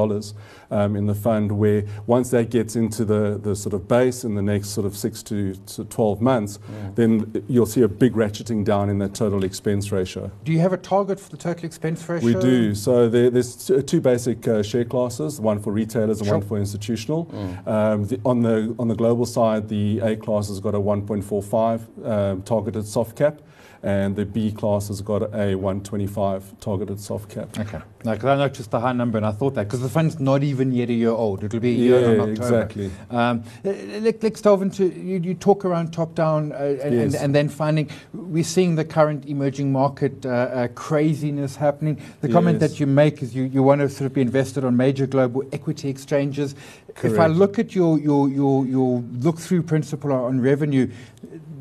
um, 0.71 0.97
in 0.97 1.07
the 1.07 1.15
fund 1.15 1.53
where 1.53 1.85
once 2.07 2.31
that 2.31 2.51
gets 2.51 2.77
into 2.77 3.05
the, 3.05 3.39
the 3.43 3.55
sort 3.55 3.75
of 3.75 3.87
base 3.87 4.25
in 4.25 4.35
the 4.35 4.43
next 4.43 4.71
sort 4.71 4.87
of 4.87 4.97
six 4.97 5.23
to, 5.25 5.55
to 5.55 5.85
12 5.85 6.21
months, 6.21 6.59
then 6.95 7.45
you'll 7.49 7.67
see 7.67 7.83
a 7.83 7.89
big 7.89 8.16
ratcheting 8.17 8.65
down 8.65 8.89
in 8.91 8.99
that 8.99 9.15
total 9.15 9.45
expense 9.45 9.93
ratio. 9.93 10.31
Do 10.45 10.51
you 10.53 10.59
have 10.61 10.73
a 10.73 10.77
target 10.77 11.21
for 11.21 11.31
the 11.31 11.37
total 11.37 11.65
expense 11.65 12.09
ratio? 12.09 12.27
We 12.27 12.35
do. 12.41 12.75
So 12.75 13.09
there, 13.09 13.31
there's 13.31 13.71
two 13.87 14.01
basic 14.01 14.49
uh, 14.49 14.63
share 14.63 14.85
classes: 14.85 15.41
one 15.41 15.61
for 15.61 15.73
retailers 15.73 16.19
and 16.19 16.27
Sure. 16.27 16.39
one 16.39 16.47
for 16.49 16.59
institutional. 16.59 17.31
Um, 17.67 18.07
the, 18.07 18.21
on 18.25 18.43
the 18.43 18.75
on 18.79 18.89
the 18.89 18.95
global 18.97 19.27
side, 19.27 19.69
the 19.69 20.01
A 20.01 20.17
class 20.17 20.49
has 20.49 20.59
got 20.61 20.75
a 20.75 20.81
1.45 20.81 22.07
um, 22.07 22.43
targeted 22.43 22.87
soft 22.87 23.17
cap, 23.17 23.41
and 23.87 24.17
the 24.17 24.25
B 24.27 24.51
class 24.51 24.89
has 24.89 25.01
got 25.01 25.23
a 25.33 25.55
125 25.55 26.59
targeted 26.59 26.99
soft 26.99 27.31
cap. 27.31 27.57
Okay. 27.57 27.79
No, 28.05 28.13
because 28.15 28.25
I 28.25 28.37
noticed 28.37 28.73
the 28.73 28.81
high 28.81 28.93
number 28.93 29.17
and 29.17 29.25
I 29.25 29.31
thought 29.31 29.55
that 29.55 29.69
because 29.69 29.81
the 29.81 29.89
fund's 29.89 30.19
not 30.19 30.43
even 30.43 30.73
yet 30.73 30.91
a 30.91 30.93
year 30.93 31.11
old. 31.11 31.45
It'll 31.45 31.61
be 31.61 31.71
a 31.71 31.79
year 31.79 32.01
Yeah, 32.01 32.07
in 32.09 32.21
October. 32.21 32.33
exactly. 32.63 32.91
Um, 33.11 33.45
let, 33.63 34.21
let's 34.25 34.41
delve 34.41 34.63
into 34.63 34.87
you, 34.87 35.21
you 35.21 35.35
talk 35.35 35.65
around 35.65 35.93
top 35.93 36.17
down 36.17 36.51
uh, 36.51 36.79
and, 36.83 36.95
and, 36.95 37.15
and 37.15 37.33
then 37.35 37.49
finding 37.49 37.89
we're 38.13 38.43
seeing 38.43 38.75
the 38.75 38.85
current 38.85 39.25
emerging 39.27 39.71
market 39.71 40.27
uh, 40.27 40.31
uh, 40.31 40.69
craziness 40.75 41.55
happening. 41.55 42.01
The 42.23 42.29
comment 42.29 42.61
Yes. 42.61 42.73
that 42.73 42.81
you 42.81 42.87
make 42.89 43.23
is 43.23 43.37
you, 43.37 43.45
you 43.45 43.63
want 43.63 43.83
to 43.83 43.89
sort 43.89 44.07
of 44.07 44.15
be 44.15 44.21
invested 44.21 44.65
on 44.65 44.77
major 44.77 45.07
global 45.07 45.45
equity 45.53 45.89
exchanges. 45.89 46.57
If 47.03 47.19
I 47.19 47.27
look 47.27 47.59
at 47.59 47.75
your 47.75 47.99
your 47.99 48.29
your, 48.29 48.67
your 48.67 49.01
look 49.19 49.39
through 49.39 49.63
principle 49.63 50.13
on 50.13 50.41
revenue, 50.41 50.91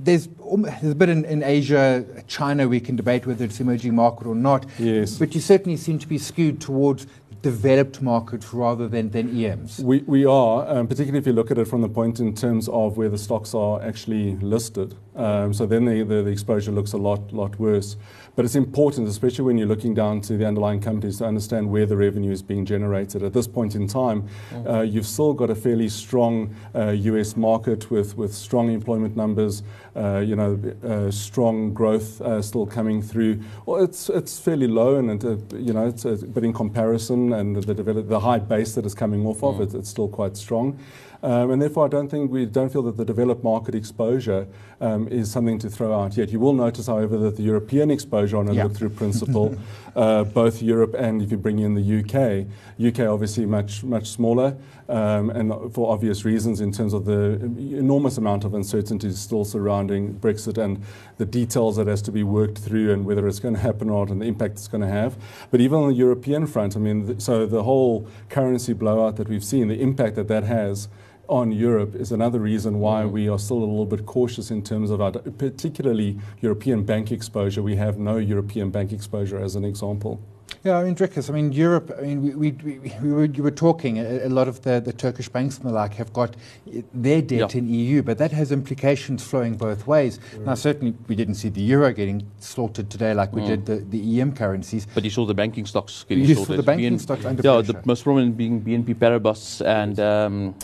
there's 0.04 0.30
there's 0.58 0.92
a 0.92 0.96
bit 0.96 1.10
in, 1.10 1.26
in 1.26 1.44
Asia, 1.44 2.06
China. 2.28 2.68
We 2.68 2.80
can 2.80 2.96
debate 2.96 3.26
whether 3.26 3.44
it's 3.44 3.60
emerging 3.60 3.96
market 3.96 4.28
or 4.28 4.36
not. 4.36 4.66
Yes. 4.78 5.18
But 5.18 5.34
you 5.36 5.42
certainly 5.42 5.78
seem 5.78 6.00
to 6.00 6.08
be 6.08 6.18
skewed 6.18 6.62
towards 6.62 7.08
developed 7.46 8.02
markets 8.02 8.56
rather 8.56 8.88
than, 8.88 9.12
than 9.12 9.30
EMs. 9.40 9.80
We, 9.80 10.00
we 10.08 10.26
are, 10.26 10.68
um, 10.68 10.88
particularly 10.88 11.20
if 11.20 11.28
you 11.28 11.34
look 11.34 11.52
at 11.52 11.60
it 11.60 11.68
from 11.68 11.82
the 11.82 11.88
point 11.88 12.20
in 12.20 12.34
terms 12.34 12.68
of 12.70 12.98
where 12.98 13.08
the 13.08 13.20
stocks 13.20 13.54
are 13.54 13.80
actually 13.84 14.36
listed. 14.38 14.96
Um, 15.16 15.54
so 15.54 15.68
then 15.68 15.86
the, 15.86 16.02
the, 16.02 16.24
the 16.24 16.32
exposure 16.32 16.72
looks 16.72 16.94
a 16.94 16.98
lot, 16.98 17.32
lot 17.32 17.60
worse. 17.60 17.98
But 18.36 18.44
it's 18.44 18.56
important, 18.56 19.08
especially 19.08 19.46
when 19.46 19.58
you're 19.58 19.68
looking 19.68 19.94
down 19.94 20.22
to 20.22 20.38
the 20.38 20.46
underlying 20.46 20.82
companies, 20.82 21.20
to 21.20 21.26
understand 21.26 21.72
where 21.72 21.86
the 21.86 21.96
revenue 21.96 22.32
is 22.32 22.42
being 22.42 22.66
generated. 22.66 23.24
At 23.24 23.34
this 23.34 23.48
point 23.48 23.76
in 23.76 23.88
time, 23.88 24.28
uh, 24.68 24.82
you've 24.82 25.06
still 25.06 25.34
got 25.34 25.50
a 25.50 25.56
fairly 25.56 25.88
strong 25.88 26.54
uh, 26.74 26.90
US 26.90 27.38
market 27.38 27.90
with, 27.90 28.18
with 28.18 28.34
strong 28.34 28.72
employment 28.72 29.16
numbers, 29.16 29.64
uh, 29.96 30.18
you 30.18 30.36
know, 30.36 30.60
uh, 30.84 31.10
strong 31.12 31.74
growth 31.74 32.20
uh, 32.22 32.42
still 32.42 32.66
coming 32.66 33.02
through. 33.02 33.42
Well, 33.66 33.82
it's, 33.82 34.10
it's 34.10 34.38
fairly 34.38 34.68
low, 34.68 34.98
and, 34.98 35.24
it, 35.24 35.26
uh, 35.26 35.58
you 35.58 35.72
know, 35.72 35.88
it's 35.88 36.04
but 36.04 36.44
in 36.44 36.52
comparison 36.54 37.34
and 37.34 37.56
the, 37.56 37.74
develop, 37.74 38.10
the 38.10 38.20
high 38.20 38.40
base 38.40 38.76
that 38.76 38.86
is 38.86 38.94
coming 38.94 39.26
off 39.26 39.44
of, 39.44 39.62
it, 39.62 39.74
it's 39.74 39.90
still 39.90 40.10
quite 40.10 40.36
strong. 40.36 40.78
Um, 41.26 41.50
and 41.50 41.62
therefore, 41.62 41.86
I 41.86 41.88
don't 41.88 42.08
think 42.08 42.30
we 42.30 42.46
don't 42.46 42.72
feel 42.72 42.84
that 42.84 42.98
the 42.98 43.06
developed 43.06 43.44
market 43.44 43.74
exposure 43.74 44.48
um, 44.80 45.08
is 45.08 45.32
something 45.32 45.58
to 45.60 45.72
throw 45.72 45.92
out 46.00 46.16
yet. 46.16 46.30
You 46.30 46.40
will 46.40 46.54
notice, 46.54 46.86
however, 46.86 47.18
that 47.18 47.36
the 47.36 47.42
European 47.42 47.90
exposure 47.90 48.25
on 48.34 48.48
a 48.48 48.54
Yeah. 48.54 48.64
look-through 48.64 48.90
principle, 49.02 49.56
uh, 49.96 50.24
both 50.24 50.62
Europe 50.62 50.96
and 50.98 51.22
if 51.22 51.32
you 51.32 51.38
bring 51.38 51.60
in 51.60 51.74
the 51.76 52.00
UK, 52.00 52.46
UK 52.80 53.08
obviously 53.08 53.46
much 53.46 53.84
much 53.84 54.08
smaller, 54.10 54.56
um, 54.90 55.30
and 55.30 55.74
for 55.74 55.92
obvious 55.92 56.26
reasons 56.26 56.62
in 56.62 56.72
terms 56.72 56.94
of 56.94 57.06
the 57.06 57.40
enormous 57.78 58.18
amount 58.18 58.44
of 58.44 58.54
uncertainty 58.54 59.12
still 59.12 59.46
surrounding 59.46 60.14
Brexit 60.20 60.58
and 60.58 60.82
the 61.18 61.26
details 61.26 61.76
that 61.78 61.88
has 61.88 62.02
to 62.04 62.12
be 62.12 62.24
worked 62.24 62.58
through 62.58 62.92
and 62.94 63.06
whether 63.06 63.28
it's 63.28 63.40
going 63.40 63.54
to 63.56 63.60
happen 63.62 63.90
or 63.90 64.06
not 64.06 64.12
and 64.12 64.22
the 64.22 64.26
impact 64.26 64.54
it's 64.54 64.68
going 64.68 64.82
to 64.82 64.88
have. 64.88 65.16
But 65.52 65.62
even 65.62 65.80
on 65.80 65.90
the 65.90 65.96
European 65.96 66.46
front, 66.48 66.76
I 66.76 66.80
mean, 66.80 67.08
th- 67.08 67.22
so 67.22 67.46
the 67.46 67.64
whole 67.64 68.08
currency 68.30 68.74
blowout 68.74 69.16
that 69.18 69.28
we've 69.30 69.44
seen, 69.44 69.68
the 69.70 69.82
impact 69.82 70.16
that 70.18 70.28
that 70.28 70.44
has 70.44 70.88
on 71.28 71.52
Europe 71.52 71.96
is 71.96 72.12
another 72.12 72.40
reason 72.40 72.80
why 72.80 73.06
we 73.06 73.28
are 73.30 73.40
still 73.40 73.58
a 73.58 73.66
little 73.66 73.86
bit 73.86 74.06
cautious 74.06 74.52
in 74.52 74.62
terms 74.64 74.90
of 74.92 75.02
our, 75.02 75.12
particularly 75.12 76.20
European 76.42 76.84
bank 76.84 77.12
exposure. 77.12 77.62
We 77.64 77.76
have 77.78 77.98
no 77.98 78.18
European 78.18 78.70
bank 78.70 78.92
exposure 78.92 79.40
as 79.40 79.56
an 79.56 79.66
example. 79.66 80.20
Yeah, 80.64 80.78
I 80.78 80.84
mean, 80.84 80.96
Dricus, 80.96 81.30
I 81.30 81.34
mean, 81.34 81.52
Europe, 81.52 81.92
I 81.98 82.02
mean, 82.02 82.22
we, 82.24 82.52
we, 82.52 82.52
we, 82.80 82.92
we 83.02 83.12
were, 83.14 83.26
you 83.26 83.44
were 83.44 83.52
talking, 83.52 84.00
a, 84.00 84.26
a 84.26 84.30
lot 84.30 84.48
of 84.48 84.62
the, 84.62 84.80
the 84.80 84.94
Turkish 84.94 85.30
banks 85.30 85.58
and 85.58 85.66
the 85.68 85.72
like 85.72 85.94
have 85.96 86.12
got 86.14 86.36
uh, 86.36 86.82
their 86.94 87.22
debt 87.22 87.54
Yeah. 87.54 87.60
in 87.60 87.68
EU, 87.68 88.02
but 88.02 88.18
that 88.18 88.32
has 88.32 88.52
implications 88.52 89.24
flowing 89.24 89.58
both 89.58 89.86
ways. 89.86 90.20
Now, 90.40 90.56
certainly, 90.56 90.96
we 91.08 91.16
didn't 91.16 91.36
see 91.36 91.50
the 91.50 91.62
euro 91.62 91.94
getting 91.94 92.26
slaughtered 92.40 92.90
today 92.90 93.14
like 93.14 93.32
we 93.34 93.42
Mm. 93.42 93.48
did 93.48 93.66
the, 93.66 93.76
the 93.90 94.22
EM 94.22 94.34
currencies. 94.34 94.88
But 94.94 95.04
you 95.04 95.10
saw 95.12 95.26
the 95.26 95.34
banking 95.36 95.66
stocks 95.68 96.04
getting 96.08 96.26
You 96.26 96.34
saw 96.36 96.46
sorted. 96.46 96.60
the 96.60 96.64
banking 96.64 96.94
BN 96.98 97.00
stocks 97.02 97.26
under 97.26 97.44
yeah, 97.44 97.56
pressure. 97.58 97.74
the 97.74 97.82
most 97.86 98.04
prominent 98.04 98.36
being 98.38 98.62
BNP 98.62 98.96
Paribas 98.96 99.62
and 99.66 100.00
um, 100.00 100.56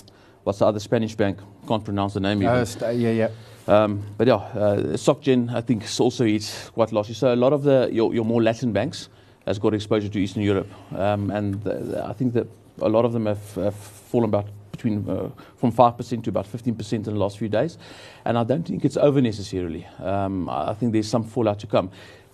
what's 0.52 0.60
the 0.60 0.66
other 0.66 0.82
Spanish 0.82 1.16
bank? 1.16 1.40
Can't 1.66 1.84
pronounce 1.86 2.14
the 2.14 2.20
name 2.20 2.42
even. 2.44 2.54
Uh, 2.54 2.66
st- 2.66 2.98
yeah, 2.98 3.12
yeah. 3.12 3.30
Um, 3.68 4.04
but 4.18 4.28
yeah, 4.28 4.36
uh, 4.36 4.98
SocGen 4.98 5.54
I 5.54 5.62
think 5.62 5.86
also 5.98 6.26
hit 6.26 6.70
quite 6.74 6.92
largely. 6.92 7.14
So 7.14 7.34
a 7.34 7.38
lot 7.38 7.54
of 7.54 7.64
the 7.64 7.90
your, 7.90 8.14
your 8.14 8.26
more 8.26 8.44
Latin 8.44 8.74
banks 8.74 9.08
has 9.46 9.58
got 9.60 9.74
exposure 9.74 10.10
to 10.10 10.20
Eastern 10.20 10.44
Europe, 10.44 10.68
um, 10.94 11.32
and 11.32 11.64
the, 11.64 11.76
the- 11.76 12.06
I 12.06 12.12
think 12.12 12.34
that 12.34 12.48
a 12.82 12.90
lot 12.90 13.06
of 13.06 13.14
them 13.14 13.28
have, 13.28 13.56
have 13.56 13.76
fallen 13.76 14.26
about 14.26 14.48
between 14.74 15.08
uh, 15.10 15.30
from 15.56 15.72
five 15.72 15.96
percent 15.96 16.26
to 16.26 16.30
about 16.30 16.48
fifteen 16.48 16.76
percent 16.76 17.08
in 17.08 17.14
the 17.14 17.20
last 17.20 17.38
few 17.38 17.48
days, 17.48 17.78
and 18.26 18.38
I 18.38 18.44
don't 18.44 18.68
think 18.68 18.84
it's 18.84 18.98
over 18.98 19.22
necessarily. 19.22 19.86
Um, 20.04 20.50
I 20.50 20.74
think 20.74 20.92
there's 20.92 21.08
some 21.10 21.24
fallout 21.24 21.60
to 21.60 21.68
come. 21.68 21.92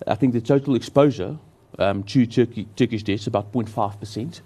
I 0.08 0.16
think 0.16 0.32
the 0.32 0.40
total 0.40 0.74
exposure 0.74 1.38
um, 1.78 2.02
to 2.04 2.26
Turkey, 2.26 2.66
Turkish 2.74 3.04
debt 3.04 3.20
is 3.20 3.26
about 3.28 3.52
0.5 3.52 4.00
percent. 4.00 4.42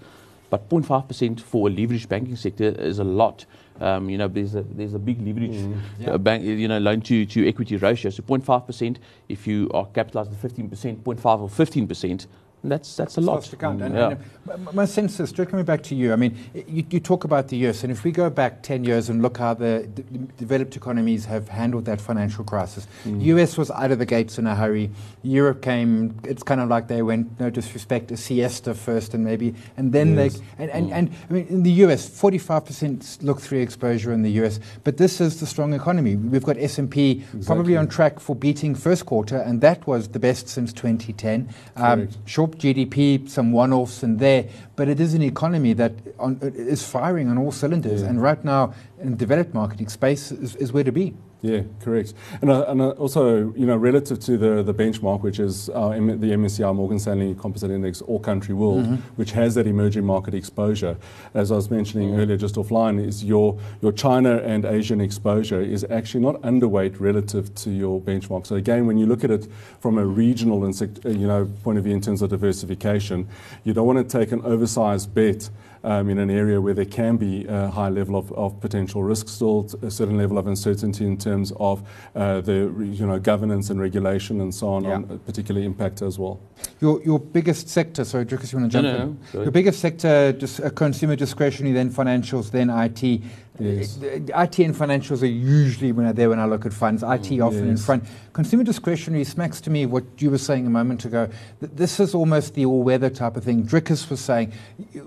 But 0.52 0.68
0.5% 0.68 1.40
for 1.40 1.68
a 1.68 1.70
leveraged 1.70 2.10
banking 2.10 2.36
sector 2.36 2.64
is 2.78 2.98
a 2.98 3.04
lot. 3.04 3.46
Um, 3.82 4.08
you 4.08 4.16
know, 4.16 4.28
there's 4.28 4.54
a, 4.54 4.62
there's 4.62 4.94
a 4.94 4.98
big 4.98 5.20
leverage 5.26 5.58
Yeah. 5.98 6.12
uh, 6.12 6.18
bank, 6.18 6.44
you 6.44 6.68
know, 6.68 6.78
loan 6.78 7.00
to, 7.02 7.26
to 7.26 7.48
equity 7.48 7.76
ratio. 7.76 8.10
So 8.10 8.22
0.5%, 8.22 8.96
if 9.28 9.46
you 9.46 9.68
are 9.74 9.86
capitalized 9.86 10.32
at 10.32 10.38
15%, 10.50 10.70
0.5 11.02 11.40
or 11.40 11.48
15%, 11.48 12.26
that's, 12.64 12.96
that's 12.96 13.16
a 13.16 13.20
lot. 13.20 13.42
To 13.42 13.56
count. 13.56 13.82
And, 13.82 13.94
Yeah. 13.94 14.14
and, 14.52 14.64
my- 14.72 14.84
sense 14.84 15.18
is, 15.20 15.30
Stuart, 15.30 15.48
coming 15.48 15.64
back 15.64 15.82
to 15.84 15.94
you, 15.94 16.12
I 16.12 16.16
mean, 16.16 16.36
you, 16.54 16.84
you 16.90 17.00
talk 17.00 17.24
about 17.24 17.48
the 17.48 17.56
US, 17.68 17.82
and 17.82 17.90
if 17.92 18.04
we 18.04 18.12
go 18.12 18.28
back 18.30 18.62
10 18.62 18.84
years 18.84 19.08
and 19.08 19.22
look 19.22 19.38
how 19.38 19.54
the, 19.54 19.88
the 19.94 20.02
developed 20.36 20.76
economies 20.76 21.24
have 21.24 21.48
handled 21.48 21.84
that 21.86 22.00
financial 22.00 22.44
crisis, 22.44 22.86
US 23.06 23.56
was 23.56 23.70
out 23.70 23.90
of 23.90 23.98
the 23.98 24.06
gates 24.06 24.38
in 24.38 24.46
a 24.46 24.54
hurry. 24.54 24.90
Europe 25.22 25.62
came, 25.62 26.14
it's 26.24 26.42
kind 26.42 26.60
of 26.60 26.68
like 26.68 26.88
they 26.88 27.02
went, 27.02 27.38
no 27.40 27.50
disrespect, 27.50 28.10
a 28.12 28.16
siesta 28.16 28.74
first, 28.74 29.14
and 29.14 29.24
maybe, 29.24 29.54
and 29.76 29.92
then 29.92 30.14
Yes. 30.16 30.38
they, 30.58 30.64
and, 30.64 30.70
and, 30.70 30.92
and 30.92 31.10
I 31.30 31.32
mean, 31.32 31.46
in 31.48 31.62
the 31.62 31.72
US, 31.86 32.08
45% 32.08 33.22
look 33.22 33.40
through 33.40 33.60
exposure 33.60 34.12
in 34.12 34.22
the 34.22 34.30
US, 34.42 34.60
but 34.84 34.96
this 34.98 35.20
is 35.20 35.40
the 35.40 35.46
strong 35.46 35.72
economy. 35.74 36.16
We've 36.16 36.42
got 36.44 36.58
S&P 36.58 37.24
probably 37.46 37.76
on 37.76 37.88
track 37.88 38.20
for 38.20 38.36
beating 38.36 38.74
first 38.74 39.06
quarter, 39.06 39.38
and 39.38 39.60
that 39.62 39.86
was 39.86 40.08
the 40.08 40.18
best 40.18 40.48
since 40.48 40.72
2010. 40.72 41.48
Um, 41.76 42.06
Correct. 42.06 42.16
GDP, 42.58 43.28
some 43.28 43.52
one-offs 43.52 44.02
in 44.02 44.18
there, 44.18 44.48
but 44.76 44.82
but 44.82 44.88
it 44.88 44.98
is 44.98 45.14
an 45.14 45.22
economy 45.22 45.74
that 45.74 45.92
on, 46.18 46.40
is 46.42 46.84
firing 46.84 47.28
on 47.28 47.38
all 47.38 47.52
cylinders. 47.52 48.02
Yeah. 48.02 48.08
And 48.08 48.20
right 48.20 48.44
now, 48.44 48.74
in 49.00 49.16
developed 49.16 49.54
marketing 49.54 49.88
space, 49.88 50.32
is, 50.32 50.56
is 50.56 50.72
where 50.72 50.82
to 50.82 50.90
be. 50.90 51.14
Yeah, 51.44 51.62
correct. 51.80 52.14
And, 52.40 52.50
uh, 52.50 52.66
and 52.68 52.80
uh, 52.80 52.90
also, 52.90 53.52
you 53.54 53.66
know, 53.66 53.76
relative 53.76 54.20
to 54.20 54.38
the, 54.38 54.62
the 54.62 54.72
benchmark, 54.72 55.22
which 55.22 55.40
is 55.40 55.68
uh, 55.70 55.88
M- 55.88 56.20
the 56.20 56.28
MSCI 56.30 56.72
Morgan 56.72 57.00
Stanley 57.00 57.34
Composite 57.34 57.72
Index, 57.72 58.00
all 58.00 58.20
country 58.20 58.54
world, 58.54 58.84
Mm-hmm. 58.84 58.94
which 59.16 59.32
has 59.32 59.56
that 59.56 59.66
emerging 59.66 60.04
market 60.04 60.34
exposure. 60.34 60.96
As 61.34 61.50
I 61.50 61.56
was 61.56 61.68
mentioning 61.68 62.14
earlier, 62.18 62.36
just 62.36 62.54
offline, 62.54 63.04
is 63.04 63.24
your 63.24 63.58
your 63.80 63.90
China 63.92 64.36
and 64.38 64.64
Asian 64.64 65.00
exposure 65.00 65.60
is 65.60 65.84
actually 65.90 66.20
not 66.22 66.40
underweight 66.42 67.00
relative 67.00 67.52
to 67.56 67.70
your 67.70 68.00
benchmark. 68.00 68.46
So 68.46 68.54
again, 68.56 68.86
when 68.86 68.96
you 68.96 69.06
look 69.06 69.24
at 69.24 69.30
it 69.32 69.46
from 69.80 69.98
a 69.98 70.06
regional 70.06 70.64
and 70.64 70.74
uh, 70.80 71.08
you 71.08 71.26
know 71.26 71.50
point 71.64 71.76
of 71.76 71.82
view 71.84 71.92
in 71.94 72.00
terms 72.00 72.22
of 72.22 72.30
diversification, 72.30 73.28
you 73.64 73.72
don't 73.72 73.86
want 73.86 73.98
to 74.08 74.18
take 74.18 74.30
an 74.32 74.42
oversized 74.42 75.12
bet 75.12 75.50
um, 75.84 76.08
in 76.08 76.18
an 76.18 76.30
area 76.30 76.60
where 76.60 76.74
there 76.74 76.84
can 76.84 77.16
be 77.16 77.46
a 77.46 77.68
high 77.68 77.88
level 77.88 78.16
of, 78.16 78.32
of 78.32 78.60
potential 78.60 79.02
risk, 79.02 79.28
still 79.28 79.68
a 79.82 79.90
certain 79.90 80.16
level 80.16 80.38
of 80.38 80.46
uncertainty 80.46 81.04
in 81.04 81.16
terms 81.16 81.52
of 81.58 81.82
uh, 82.14 82.40
the 82.40 82.72
you 82.80 83.06
know 83.06 83.18
governance 83.18 83.70
and 83.70 83.80
regulation 83.80 84.40
and 84.40 84.54
so 84.54 84.68
on, 84.68 84.84
Yeah. 84.84 84.94
on 84.94 85.18
particular 85.20 85.60
impact 85.60 86.02
as 86.02 86.18
well. 86.18 86.40
Your, 86.80 87.02
your 87.02 87.18
biggest 87.18 87.68
sector, 87.68 88.04
sorry, 88.04 88.24
Dricus, 88.24 88.52
you 88.52 88.58
want 88.58 88.70
to 88.72 88.78
jump 88.80 88.84
no, 88.84 89.02
in? 89.04 89.18
no. 89.34 89.42
Your 89.42 89.50
biggest 89.50 89.80
sector, 89.80 90.32
dis, 90.32 90.60
uh, 90.60 90.70
consumer 90.70 91.16
discretionary, 91.16 91.72
then 91.72 91.90
financials, 91.90 92.50
then 92.50 92.70
IT. 92.70 93.22
Yes. 93.62 93.98
Uh, 94.02 94.06
IT 94.42 94.58
and 94.58 94.74
financials 94.74 95.22
are 95.22 95.26
usually 95.26 95.92
when 95.92 96.06
I, 96.06 96.12
there 96.12 96.28
when 96.28 96.38
I 96.38 96.46
look 96.46 96.66
at 96.66 96.72
funds. 96.72 97.02
IT 97.02 97.40
often 97.40 97.68
in 97.68 97.76
front. 97.76 98.04
Consumer 98.32 98.64
discretionary 98.64 99.24
smacks 99.24 99.60
to 99.62 99.70
me 99.70 99.86
what 99.86 100.04
you 100.18 100.30
were 100.30 100.38
saying 100.38 100.66
a 100.66 100.70
moment 100.70 101.04
ago. 101.04 101.28
That 101.60 101.76
this 101.76 102.00
is 102.00 102.14
almost 102.14 102.54
the 102.54 102.64
all-weather 102.66 103.10
type 103.10 103.36
of 103.36 103.44
thing. 103.44 103.64
Dricus 103.64 104.08
was 104.10 104.20
saying, 104.20 104.52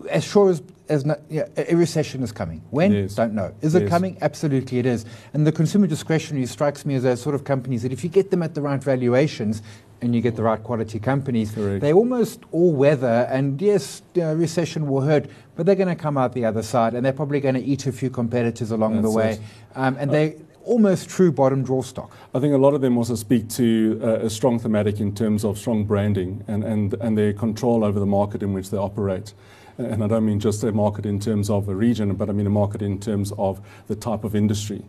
as 0.10 0.24
sure 0.24 0.50
as, 0.50 0.62
as 0.90 1.06
no, 1.06 1.16
yeah, 1.30 1.48
a 1.58 1.76
recession 1.76 2.22
is 2.24 2.32
coming. 2.32 2.62
When? 2.70 2.92
Yes. 2.92 3.16
Don't 3.16 3.34
know. 3.34 3.54
Is 3.62 3.76
it 3.76 3.84
Yes. 3.84 3.90
coming? 3.90 4.18
Absolutely 4.22 4.80
it 4.80 4.86
is. 4.86 5.06
And 5.34 5.46
the 5.46 5.52
consumer 5.52 5.88
discretionary 5.88 6.46
strikes 6.46 6.86
me 6.86 6.96
as 6.96 7.04
those 7.04 7.22
sort 7.22 7.36
of 7.36 7.44
companies 7.44 7.82
that 7.84 7.92
if 7.92 8.04
you 8.04 8.10
get 8.10 8.32
them 8.32 8.44
at 8.44 8.54
the 8.56 8.62
right 8.62 8.84
valuations, 8.84 9.62
and 10.06 10.16
you 10.16 10.22
get 10.22 10.36
the 10.36 10.44
right 10.44 10.64
quality 10.64 11.00
companies, 11.00 11.52
Correct. 11.52 11.82
they 11.82 11.92
almost 11.92 12.44
all 12.52 12.74
weather. 12.74 13.28
And 13.30 13.62
yes, 13.62 14.02
uh, 14.18 14.36
recession 14.36 14.88
will 14.88 15.02
hurt, 15.02 15.26
but 15.56 15.66
they're 15.66 15.76
going 15.76 15.90
to 15.90 16.02
come 16.02 16.18
out 16.18 16.34
the 16.34 16.46
other 16.46 16.64
side, 16.64 16.94
and 16.94 17.06
they're 17.06 17.14
probably 17.14 17.40
going 17.40 17.56
to 17.56 17.64
eat 17.64 17.88
a 17.88 17.92
few 17.92 18.10
competitors 18.10 18.72
along 18.72 19.02
the 19.02 19.12
way. 19.12 19.40
Um, 19.76 19.98
and 20.00 20.12
they 20.12 20.38
almost 20.64 21.10
true 21.10 21.32
bottom 21.32 21.64
draw 21.64 21.82
stock. 21.82 22.16
I 22.34 22.40
think 22.40 22.54
a 22.54 22.58
lot 22.58 22.74
of 22.74 22.82
them 22.82 22.98
also 22.98 23.16
speak 23.16 23.50
to 23.50 24.00
uh, 24.04 24.26
a 24.26 24.30
strong 24.30 24.60
thematic 24.60 25.00
in 25.00 25.14
terms 25.14 25.44
of 25.44 25.58
strong 25.58 25.86
branding 25.86 26.44
and, 26.48 26.64
and, 26.64 26.94
and 26.96 27.18
their 27.18 27.34
control 27.34 27.84
over 27.84 28.00
the 28.00 28.06
market 28.06 28.42
in 28.42 28.54
which 28.54 28.72
they 28.72 28.78
operate. 28.78 29.34
And 29.78 30.04
I 30.04 30.08
don't 30.08 30.26
mean 30.26 30.40
just 30.40 30.64
a 30.64 30.72
market 30.72 31.06
in 31.06 31.20
terms 31.20 31.50
of 31.50 31.68
a 31.68 31.76
region, 31.76 32.14
but 32.16 32.30
I 32.30 32.32
mean 32.32 32.48
a 32.48 32.52
market 32.52 32.82
in 32.82 33.00
terms 33.00 33.34
of 33.38 33.60
the 33.88 33.96
type 33.96 34.24
of 34.24 34.34
industry. 34.36 34.86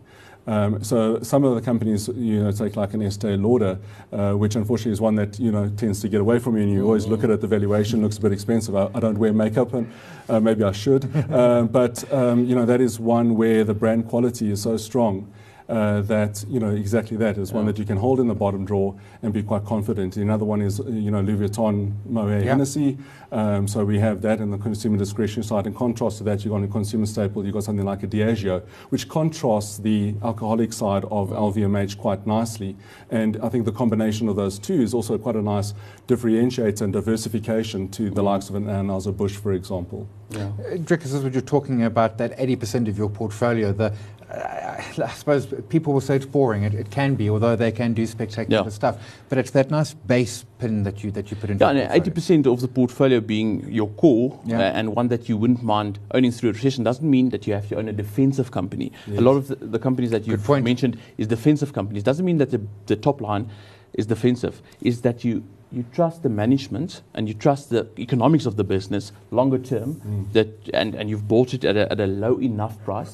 Um, 0.47 0.81
so 0.81 1.21
some 1.21 1.43
of 1.43 1.55
the 1.55 1.61
companies, 1.61 2.07
you 2.07 2.41
know, 2.41 2.51
take 2.51 2.77
like 2.77 2.93
an 2.93 3.01
Estee 3.01 3.35
Lauder, 3.35 3.77
uh, 4.13 4.31
which 4.33 4.55
unfortunately 4.55 4.93
is 4.93 5.01
one 5.01 5.15
that 5.15 5.37
you 5.39 5.51
know 5.51 5.69
tends 5.69 5.99
to 6.01 6.09
get 6.09 6.21
away 6.21 6.39
from 6.39 6.55
you, 6.55 6.63
and 6.63 6.71
you 6.71 6.85
always 6.85 7.05
look 7.05 7.23
at 7.23 7.29
it. 7.29 7.41
The 7.41 7.47
valuation 7.47 8.01
looks 8.01 8.17
a 8.17 8.21
bit 8.21 8.31
expensive. 8.31 8.75
I, 8.75 8.89
I 8.95 8.99
don't 9.01 9.17
wear 9.17 9.33
makeup, 9.33 9.73
and 9.73 9.91
uh, 10.29 10.39
maybe 10.39 10.63
I 10.63 10.71
should, 10.71 11.13
uh, 11.31 11.63
but 11.71 12.11
um, 12.13 12.45
you 12.45 12.55
know 12.55 12.65
that 12.65 12.79
is 12.79 12.99
one 12.99 13.35
where 13.35 13.65
the 13.65 13.73
brand 13.73 14.07
quality 14.07 14.49
is 14.49 14.61
so 14.61 14.77
strong. 14.77 15.31
Uh, 15.69 15.99
that 15.99 16.45
you 16.47 16.61
know 16.61 16.69
exactly 16.69 17.17
that 17.17 17.37
is 17.37 17.51
one 17.51 17.65
that 17.65 17.77
you 17.77 17.83
can 17.83 17.97
hold 17.97 18.21
in 18.21 18.27
the 18.29 18.33
bottom 18.33 18.63
drawer 18.63 18.95
and 19.21 19.33
be 19.33 19.43
quite 19.43 19.65
confident. 19.65 20.15
Another 20.15 20.45
one 20.45 20.61
is 20.61 20.79
you 20.87 21.11
know 21.11 21.19
Louis 21.19 21.49
Vuitton, 21.49 21.91
Moet 22.05 22.29
Yeah. 22.29 22.51
Hennessy. 22.51 22.97
Um, 23.33 23.67
so 23.67 23.83
we 23.83 23.99
have 23.99 24.21
that 24.21 24.39
in 24.39 24.49
the 24.51 24.57
consumer 24.57 24.97
discretionary 24.97 25.43
side. 25.43 25.67
In 25.67 25.73
contrast 25.73 26.19
to 26.19 26.23
that, 26.23 26.45
you've 26.45 26.53
got 26.53 26.63
a 26.63 26.67
consumer 26.67 27.05
staple. 27.05 27.43
You've 27.43 27.53
got 27.53 27.65
something 27.65 27.85
like 27.85 28.01
a 28.03 28.07
Diageo, 28.07 28.61
which 28.91 29.09
contrasts 29.09 29.79
the 29.79 30.15
alcoholic 30.23 30.71
side 30.71 31.03
of 31.11 31.31
LVMH 31.31 31.97
quite 31.97 32.25
nicely. 32.25 32.77
And 33.11 33.35
I 33.43 33.49
think 33.49 33.65
the 33.65 33.73
combination 33.73 34.29
of 34.29 34.37
those 34.37 34.59
two 34.59 34.81
is 34.81 34.93
also 34.93 35.17
quite 35.17 35.35
a 35.35 35.41
nice 35.41 35.73
differentiator 36.07 36.79
and 36.79 36.93
diversification 36.93 37.89
to 37.89 38.09
the 38.09 38.23
likes 38.23 38.47
of 38.47 38.55
an 38.55 38.67
Anheuser 38.67 39.15
Busch, 39.15 39.35
for 39.35 39.51
example. 39.51 40.07
Yeah. 40.29 40.45
Uh, 40.59 40.77
Drick, 40.77 41.01
this 41.03 41.13
is 41.13 41.23
what 41.23 41.33
you're 41.33 41.41
talking 41.41 41.83
about, 41.83 42.17
that 42.19 42.37
80% 42.37 42.87
of 42.87 42.97
your 42.97 43.09
portfolio. 43.09 43.73
The, 43.73 43.93
uh, 44.29 44.81
I 45.03 45.09
suppose 45.09 45.45
people 45.69 45.93
will 45.93 46.01
say 46.01 46.15
it's 46.17 46.25
boring. 46.25 46.63
It, 46.63 46.73
it 46.73 46.91
can 46.91 47.15
be, 47.15 47.29
although 47.29 47.55
they 47.55 47.71
can 47.71 47.93
do 47.93 48.05
spectacular 48.05 48.63
Yeah. 48.63 48.69
stuff. 48.69 48.97
But 49.29 49.37
it's 49.37 49.51
that 49.51 49.71
nice 49.71 49.93
base 49.93 50.45
pin 50.59 50.83
that 50.83 51.03
you, 51.03 51.11
that 51.11 51.31
you 51.31 51.37
put 51.37 51.49
in. 51.49 51.57
Yeah, 51.59 51.69
and 51.69 51.91
eighty 51.91 52.09
percent 52.11 52.45
of 52.47 52.59
the 52.61 52.67
portfolio 52.67 53.19
being 53.21 53.71
your 53.71 53.87
core 53.89 54.39
Yeah. 54.45 54.59
uh, 54.59 54.61
and 54.77 54.95
one 54.95 55.07
that 55.09 55.29
you 55.29 55.37
wouldn't 55.37 55.63
mind 55.63 55.99
owning 56.13 56.31
through 56.31 56.49
a 56.49 56.53
recession 56.53 56.83
doesn't 56.83 57.09
mean 57.09 57.29
that 57.29 57.47
you 57.47 57.53
have 57.53 57.69
to 57.69 57.77
own 57.77 57.87
a 57.87 57.93
defensive 57.93 58.51
company. 58.51 58.91
Yes. 59.07 59.19
A 59.19 59.21
lot 59.21 59.37
of 59.37 59.47
the, 59.47 59.55
the 59.55 59.79
companies 59.79 60.11
that 60.11 60.27
you've 60.27 60.47
mentioned 60.49 60.97
is 61.17 61.27
defensive 61.27 61.71
companies. 61.73 62.03
Doesn't 62.03 62.25
mean 62.25 62.37
that 62.39 62.51
the, 62.51 62.61
the 62.87 62.95
top 62.95 63.21
line 63.21 63.49
is 63.93 64.05
defensive. 64.07 64.61
Is 64.81 65.01
that 65.01 65.23
you 65.23 65.43
you 65.71 65.83
trust 65.93 66.23
the 66.23 66.29
management 66.29 67.01
and 67.13 67.27
you 67.27 67.33
trust 67.33 67.69
the 67.69 67.85
economics 67.99 68.45
of 68.45 68.55
the 68.55 68.63
business 68.63 69.11
longer 69.31 69.57
term 69.57 69.95
Mm. 69.95 70.31
that 70.33 70.47
and, 70.73 70.95
and 70.95 71.09
you've 71.09 71.27
bought 71.27 71.53
it 71.53 71.65
at 71.65 71.75
a, 71.75 71.91
at 71.91 71.99
a 71.99 72.07
low 72.07 72.37
enough 72.39 72.81
price. 72.85 73.13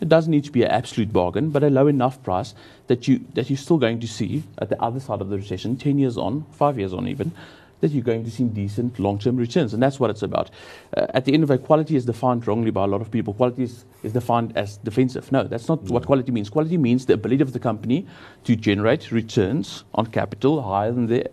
It 0.00 0.08
doesn't 0.08 0.30
need 0.30 0.44
to 0.44 0.52
be 0.52 0.62
an 0.62 0.70
absolute 0.70 1.12
bargain, 1.12 1.50
but 1.50 1.62
a 1.62 1.70
low 1.70 1.86
enough 1.88 2.22
price 2.22 2.54
that 2.86 3.08
you 3.08 3.20
that 3.34 3.50
you're 3.50 3.56
still 3.56 3.78
going 3.78 4.00
to 4.00 4.06
see 4.06 4.44
at 4.58 4.68
the 4.68 4.80
other 4.82 5.00
side 5.00 5.20
of 5.20 5.28
the 5.28 5.36
recession, 5.36 5.76
ten 5.76 5.98
years 5.98 6.16
on, 6.16 6.44
five 6.52 6.78
years 6.78 6.92
on 6.92 7.08
even, 7.08 7.32
that 7.80 7.90
you're 7.90 8.02
going 8.02 8.24
to 8.24 8.30
see 8.30 8.44
decent 8.44 8.98
long-term 8.98 9.36
returns, 9.36 9.74
and 9.74 9.82
that's 9.82 10.00
what 10.00 10.10
it's 10.10 10.22
about. 10.22 10.50
Uh, 10.96 11.06
at 11.14 11.24
the 11.24 11.34
end 11.34 11.42
of 11.44 11.50
it, 11.50 11.62
quality 11.64 11.96
is 11.96 12.04
defined 12.04 12.46
wrongly 12.46 12.70
by 12.70 12.84
a 12.84 12.86
lot 12.86 13.00
of 13.00 13.10
people. 13.10 13.34
Quality 13.34 13.62
is, 13.64 13.84
is 14.02 14.12
defined 14.12 14.56
as 14.56 14.78
defensive. 14.78 15.30
No, 15.30 15.44
that's 15.44 15.68
not 15.68 15.82
what 15.84 16.06
quality 16.06 16.32
means. 16.32 16.50
Quality 16.50 16.76
means 16.76 17.06
the 17.06 17.14
ability 17.14 17.42
of 17.42 17.52
the 17.52 17.60
company 17.60 18.06
to 18.44 18.56
generate 18.56 19.10
returns 19.12 19.84
on 19.94 20.06
capital 20.06 20.62
higher 20.62 20.92
than 20.92 21.06
the 21.06 21.30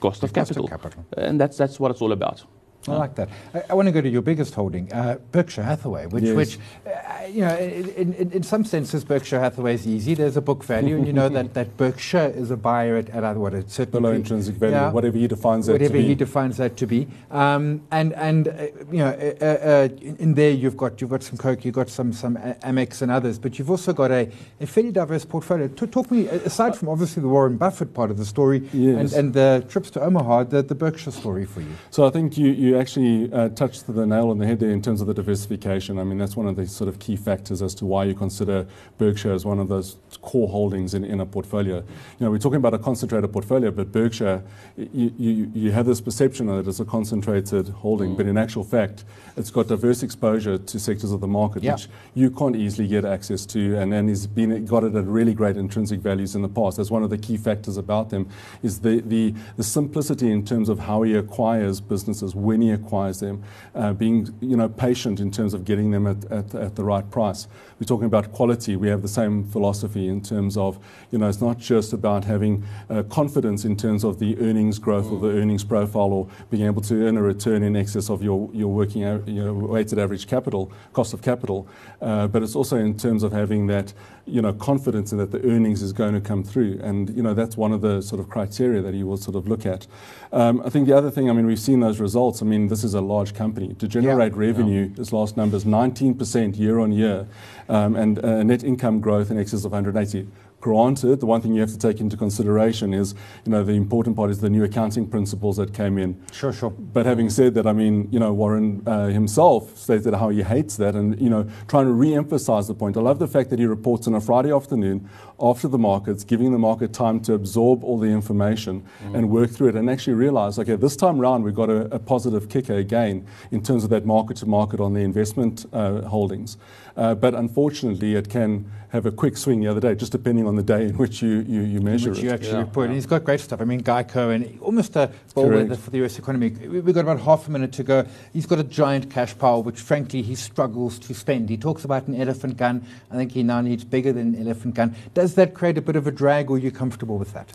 cost 0.00 0.22
of 0.22 0.32
Cost 0.32 0.50
of 0.50 0.56
capital, 0.56 0.68
capital. 0.68 1.04
and 1.16 1.40
that's 1.40 1.56
that's 1.56 1.78
what 1.80 1.90
it's 1.90 2.02
all 2.02 2.12
about. 2.12 2.44
I 2.86 2.96
like 2.96 3.14
that. 3.14 3.28
I, 3.54 3.62
I 3.70 3.74
want 3.74 3.86
to 3.86 3.92
go 3.92 4.00
to 4.00 4.08
your 4.08 4.22
biggest 4.22 4.54
holding, 4.54 4.92
uh, 4.92 5.16
Berkshire 5.32 5.62
Hathaway, 5.62 6.06
which, 6.06 6.24
Yes. 6.24 6.36
which 6.36 6.58
uh, 6.86 7.26
you 7.26 7.40
know, 7.40 7.56
in, 7.56 8.12
in, 8.14 8.30
in 8.32 8.42
some 8.42 8.64
senses, 8.64 9.04
Berkshire 9.04 9.40
Hathaway 9.40 9.74
is 9.74 9.86
easy. 9.86 10.12
There's 10.14 10.36
a 10.36 10.42
book 10.42 10.62
value, 10.64 10.96
and 10.96 11.06
you 11.06 11.12
know 11.14 11.28
that, 11.30 11.54
that 11.58 11.76
Berkshire 11.78 12.32
is 12.36 12.50
a 12.50 12.56
buyer 12.56 12.96
at, 12.96 13.08
at 13.10 13.24
uh, 13.24 13.32
what 13.34 13.54
a 13.54 13.66
certain 13.68 13.92
Below 13.92 14.12
intrinsic 14.12 14.56
value, 14.56 14.74
Yeah. 14.74 14.90
whatever 14.92 15.16
he 15.16 15.26
defines 15.26 15.66
that 15.66 15.72
whatever 15.72 15.94
to 15.94 15.98
be. 16.02 16.06
he 16.08 16.14
defines 16.14 16.56
that 16.58 16.76
to 16.76 16.86
be. 16.86 17.06
Um, 17.30 17.82
and 17.90 18.12
and 18.14 18.48
uh, 18.48 18.66
you 18.92 18.98
know, 18.98 19.08
uh, 19.40 19.44
uh, 19.44 19.88
in 20.02 20.16
in 20.16 20.34
there 20.34 20.50
you've 20.50 20.76
got 20.76 21.00
you've 21.00 21.10
got 21.10 21.22
some 21.22 21.38
Coke, 21.38 21.64
you've 21.64 21.74
got 21.74 21.88
some 21.88 22.12
some 22.12 22.36
Amex 22.36 23.00
and 23.02 23.10
others, 23.10 23.38
but 23.38 23.58
you've 23.58 23.70
also 23.70 23.92
got 23.92 24.10
a, 24.10 24.28
a 24.60 24.66
fairly 24.66 24.92
diverse 24.92 25.24
portfolio. 25.24 25.68
To 25.68 25.86
talk 25.86 26.10
me 26.10 26.26
aside 26.28 26.76
from 26.76 26.88
obviously 26.90 27.22
the 27.22 27.28
Warren 27.28 27.56
Buffett 27.56 27.94
part 27.94 28.10
of 28.10 28.18
the 28.18 28.24
story 28.26 28.58
and, 28.58 28.74
Yes. 28.74 29.14
and 29.14 29.32
the 29.32 29.64
trips 29.68 29.90
to 29.92 30.00
Omaha, 30.02 30.44
the, 30.44 30.62
the 30.62 30.74
Berkshire 30.74 31.10
story 31.12 31.46
for 31.46 31.60
you. 31.62 31.72
So 31.90 32.06
I 32.06 32.10
think 32.10 32.36
you, 32.36 32.48
you 32.48 32.73
actually 32.76 33.32
uh, 33.32 33.48
touched 33.50 33.86
the 33.86 34.06
nail 34.06 34.30
on 34.30 34.38
the 34.38 34.46
head 34.46 34.60
there 34.60 34.70
in 34.70 34.82
terms 34.82 35.00
of 35.00 35.06
the 35.06 35.14
diversification. 35.14 35.98
I 35.98 36.04
mean, 36.04 36.18
that's 36.18 36.36
one 36.36 36.46
of 36.46 36.56
the 36.56 36.66
sort 36.66 36.88
of 36.88 36.98
key 36.98 37.16
factors 37.16 37.62
as 37.62 37.74
to 37.76 37.84
why 37.86 38.04
you 38.04 38.14
consider 38.14 38.66
Berkshire 38.98 39.32
as 39.32 39.44
one 39.44 39.58
of 39.58 39.68
those 39.68 39.96
core 40.22 40.48
holdings 40.48 40.94
in, 40.94 41.04
in 41.04 41.20
a 41.20 41.26
portfolio. 41.26 41.76
You 41.76 41.84
know, 42.20 42.30
we're 42.30 42.38
talking 42.38 42.56
about 42.56 42.74
a 42.74 42.78
concentrated 42.78 43.32
portfolio, 43.32 43.70
but 43.70 43.92
Berkshire, 43.92 44.42
you, 44.76 45.12
you, 45.18 45.50
you 45.54 45.72
have 45.72 45.86
this 45.86 46.00
perception 46.00 46.46
that 46.46 46.66
it's 46.66 46.80
a 46.80 46.84
concentrated 46.84 47.68
holding, 47.68 48.16
but 48.16 48.26
in 48.26 48.38
actual 48.38 48.64
fact, 48.64 49.04
it's 49.36 49.50
got 49.50 49.68
diverse 49.68 50.02
exposure 50.02 50.58
to 50.58 50.78
sectors 50.78 51.10
of 51.12 51.20
the 51.20 51.26
market, 51.26 51.62
Yeah. 51.62 51.74
which 51.74 51.88
you 52.14 52.30
can't 52.30 52.56
easily 52.56 52.86
get 52.86 53.04
access 53.04 53.44
to, 53.46 53.76
and 53.78 53.92
then 53.92 54.08
has 54.08 54.26
been 54.26 54.64
got 54.66 54.84
it 54.84 54.94
at 54.94 55.04
really 55.06 55.34
great 55.34 55.56
intrinsic 55.56 56.00
values 56.00 56.34
in 56.36 56.42
the 56.42 56.48
past. 56.48 56.76
That's 56.76 56.90
one 56.90 57.02
of 57.02 57.10
the 57.10 57.18
key 57.18 57.36
factors 57.36 57.76
about 57.76 58.10
them, 58.10 58.28
is 58.62 58.80
the, 58.80 59.00
the, 59.00 59.34
the 59.56 59.64
simplicity 59.64 60.30
in 60.30 60.44
terms 60.44 60.68
of 60.68 60.78
how 60.78 61.02
he 61.02 61.14
acquires 61.14 61.80
businesses, 61.80 62.34
when 62.34 62.62
acquires 62.70 63.20
them, 63.20 63.42
uh, 63.74 63.92
being 63.92 64.34
you 64.40 64.56
know 64.56 64.68
patient 64.68 65.20
in 65.20 65.30
terms 65.30 65.54
of 65.54 65.64
getting 65.64 65.90
them 65.90 66.06
at, 66.06 66.24
at, 66.30 66.54
at 66.54 66.76
the 66.76 66.84
right 66.84 67.08
price. 67.10 67.46
We're 67.80 67.86
talking 67.86 68.06
about 68.06 68.32
quality. 68.32 68.76
We 68.76 68.88
have 68.88 69.02
the 69.02 69.08
same 69.08 69.44
philosophy 69.44 70.08
in 70.08 70.20
terms 70.20 70.56
of 70.56 70.78
you 71.10 71.18
know 71.18 71.28
it's 71.28 71.40
not 71.40 71.58
just 71.58 71.92
about 71.92 72.24
having 72.24 72.64
uh, 72.90 73.02
confidence 73.04 73.64
in 73.64 73.76
terms 73.76 74.04
of 74.04 74.18
the 74.18 74.38
earnings 74.38 74.78
growth 74.78 75.10
or 75.10 75.18
the 75.18 75.38
earnings 75.38 75.64
profile 75.64 76.12
or 76.12 76.28
being 76.50 76.64
able 76.64 76.82
to 76.82 77.06
earn 77.06 77.16
a 77.16 77.22
return 77.22 77.62
in 77.62 77.76
excess 77.76 78.10
of 78.10 78.22
your 78.22 78.48
your 78.52 78.68
working 78.68 79.04
a- 79.04 79.22
you 79.26 79.44
know, 79.44 79.52
weighted 79.54 79.98
average 79.98 80.26
capital 80.26 80.70
cost 80.92 81.14
of 81.14 81.22
capital, 81.22 81.66
uh, 82.00 82.26
but 82.28 82.42
it's 82.42 82.54
also 82.54 82.76
in 82.76 82.96
terms 82.96 83.22
of 83.22 83.32
having 83.32 83.66
that 83.66 83.92
you 84.26 84.40
know 84.40 84.52
confidence 84.52 85.12
in 85.12 85.18
that 85.18 85.30
the 85.30 85.42
earnings 85.44 85.82
is 85.82 85.92
going 85.92 86.14
to 86.14 86.20
come 86.20 86.42
through, 86.42 86.78
and 86.82 87.10
you 87.16 87.22
know 87.22 87.34
that's 87.34 87.56
one 87.56 87.72
of 87.72 87.80
the 87.80 88.00
sort 88.00 88.20
of 88.20 88.28
criteria 88.28 88.80
that 88.82 88.94
you 88.94 89.06
will 89.06 89.16
sort 89.16 89.36
of 89.36 89.48
look 89.48 89.66
at. 89.66 89.86
Um, 90.32 90.62
I 90.64 90.70
think 90.70 90.86
the 90.88 90.96
other 90.96 91.10
thing, 91.10 91.30
I 91.30 91.32
mean, 91.32 91.46
we've 91.46 91.60
seen 91.60 91.80
those 91.80 92.00
results. 92.00 92.42
I 92.42 92.44
mean, 92.58 92.68
this 92.68 92.84
is 92.84 92.94
a 92.94 93.00
large 93.00 93.34
company 93.34 93.74
to 93.74 93.88
generate 93.88 94.34
revenue. 94.34 94.88
This 94.88 95.12
last 95.12 95.36
number 95.36 95.56
is 95.56 95.64
19% 95.64 96.58
year 96.58 96.78
on 96.78 96.92
year, 96.92 97.26
um, 97.68 97.96
and 97.96 98.24
uh, 98.24 98.42
net 98.42 98.62
income 98.64 99.00
growth 99.00 99.30
in 99.30 99.38
excess 99.38 99.64
of 99.64 99.72
180. 99.72 100.28
Granted, 100.60 101.20
the 101.20 101.26
one 101.26 101.42
thing 101.42 101.52
you 101.52 101.60
have 101.60 101.72
to 101.72 101.78
take 101.78 102.00
into 102.00 102.16
consideration 102.16 102.94
is, 102.94 103.14
you 103.44 103.52
know, 103.52 103.62
the 103.62 103.72
important 103.72 104.16
part 104.16 104.30
is 104.30 104.40
the 104.40 104.48
new 104.48 104.64
accounting 104.64 105.06
principles 105.06 105.58
that 105.58 105.74
came 105.74 105.98
in. 105.98 106.18
Sure, 106.32 106.54
sure. 106.54 106.70
But 106.70 107.04
having 107.04 107.28
said 107.28 107.52
that, 107.54 107.66
I 107.66 107.74
mean, 107.74 108.08
you 108.10 108.18
know, 108.18 108.32
Warren 108.32 108.82
uh, 108.86 109.08
himself 109.08 109.76
stated 109.76 110.14
how 110.14 110.30
he 110.30 110.42
hates 110.42 110.76
that 110.78 110.94
and, 110.94 111.20
you 111.20 111.28
know, 111.28 111.46
trying 111.68 111.84
to 111.84 111.92
re-emphasize 111.92 112.66
the 112.66 112.74
point. 112.74 112.96
I 112.96 113.00
love 113.00 113.18
the 113.18 113.28
fact 113.28 113.50
that 113.50 113.58
he 113.58 113.66
reports 113.66 114.06
on 114.06 114.14
a 114.14 114.22
Friday 114.22 114.52
afternoon 114.52 115.06
after 115.40 115.68
the 115.68 115.78
markets, 115.78 116.24
giving 116.24 116.52
the 116.52 116.58
market 116.58 116.92
time 116.92 117.20
to 117.20 117.34
absorb 117.34 117.82
all 117.82 117.98
the 117.98 118.06
information 118.06 118.82
mm. 119.04 119.14
and 119.14 119.30
work 119.30 119.50
through 119.50 119.68
it 119.68 119.74
and 119.74 119.90
actually 119.90 120.14
realize, 120.14 120.58
okay, 120.58 120.76
this 120.76 120.96
time 120.96 121.18
round 121.18 121.44
we've 121.44 121.54
got 121.54 121.70
a, 121.70 121.94
a 121.94 121.98
positive 121.98 122.48
kicker 122.48 122.74
again 122.74 123.26
in 123.50 123.62
terms 123.62 123.84
of 123.84 123.90
that 123.90 124.06
market 124.06 124.36
to 124.36 124.46
market 124.46 124.80
on 124.80 124.94
the 124.94 125.00
investment 125.00 125.66
uh, 125.72 126.02
holdings. 126.02 126.56
Uh, 126.96 127.14
but 127.14 127.34
unfortunately, 127.34 128.14
it 128.14 128.30
can 128.30 128.70
have 128.90 129.06
a 129.06 129.10
quick 129.10 129.36
swing 129.36 129.60
the 129.60 129.66
other 129.66 129.80
day, 129.80 129.92
just 129.96 130.12
depending 130.12 130.46
on 130.46 130.54
the 130.54 130.62
day 130.62 130.84
in 130.84 130.96
which 130.96 131.20
you, 131.20 131.44
you, 131.48 131.62
you 131.62 131.80
measure 131.80 132.10
which 132.10 132.20
it. 132.20 132.24
you 132.24 132.30
actually 132.30 132.52
yeah. 132.52 132.60
report. 132.60 132.86
And 132.86 132.94
he's 132.94 133.06
got 133.06 133.24
great 133.24 133.40
stuff. 133.40 133.60
I 133.60 133.64
mean, 133.64 133.82
Geico 133.82 134.32
and 134.32 134.60
almost 134.60 134.94
a 134.94 135.10
bellwether 135.34 135.74
for 135.74 135.90
the 135.90 136.04
US 136.04 136.16
economy. 136.20 136.50
We've 136.50 136.94
got 136.94 137.00
about 137.00 137.18
half 137.18 137.48
a 137.48 137.50
minute 137.50 137.72
to 137.72 137.82
go. 137.82 138.06
He's 138.32 138.46
got 138.46 138.60
a 138.60 138.64
giant 138.64 139.10
cash 139.10 139.36
pile, 139.36 139.64
which 139.64 139.80
frankly 139.80 140.22
he 140.22 140.36
struggles 140.36 141.00
to 141.00 141.14
spend. 141.14 141.48
He 141.48 141.56
talks 141.56 141.84
about 141.84 142.06
an 142.06 142.14
elephant 142.14 142.56
gun. 142.56 142.86
I 143.10 143.16
think 143.16 143.32
he 143.32 143.42
now 143.42 143.60
needs 143.60 143.82
bigger 143.82 144.12
than 144.12 144.36
an 144.36 144.46
elephant 144.46 144.76
gun. 144.76 144.94
Does 145.12 145.23
that 145.32 145.54
create 145.54 145.78
a 145.78 145.82
bit 145.82 145.96
of 145.96 146.06
a 146.06 146.10
drag, 146.10 146.50
or 146.50 146.56
are 146.56 146.58
you 146.58 146.70
comfortable 146.70 147.16
with 147.16 147.32
that? 147.32 147.52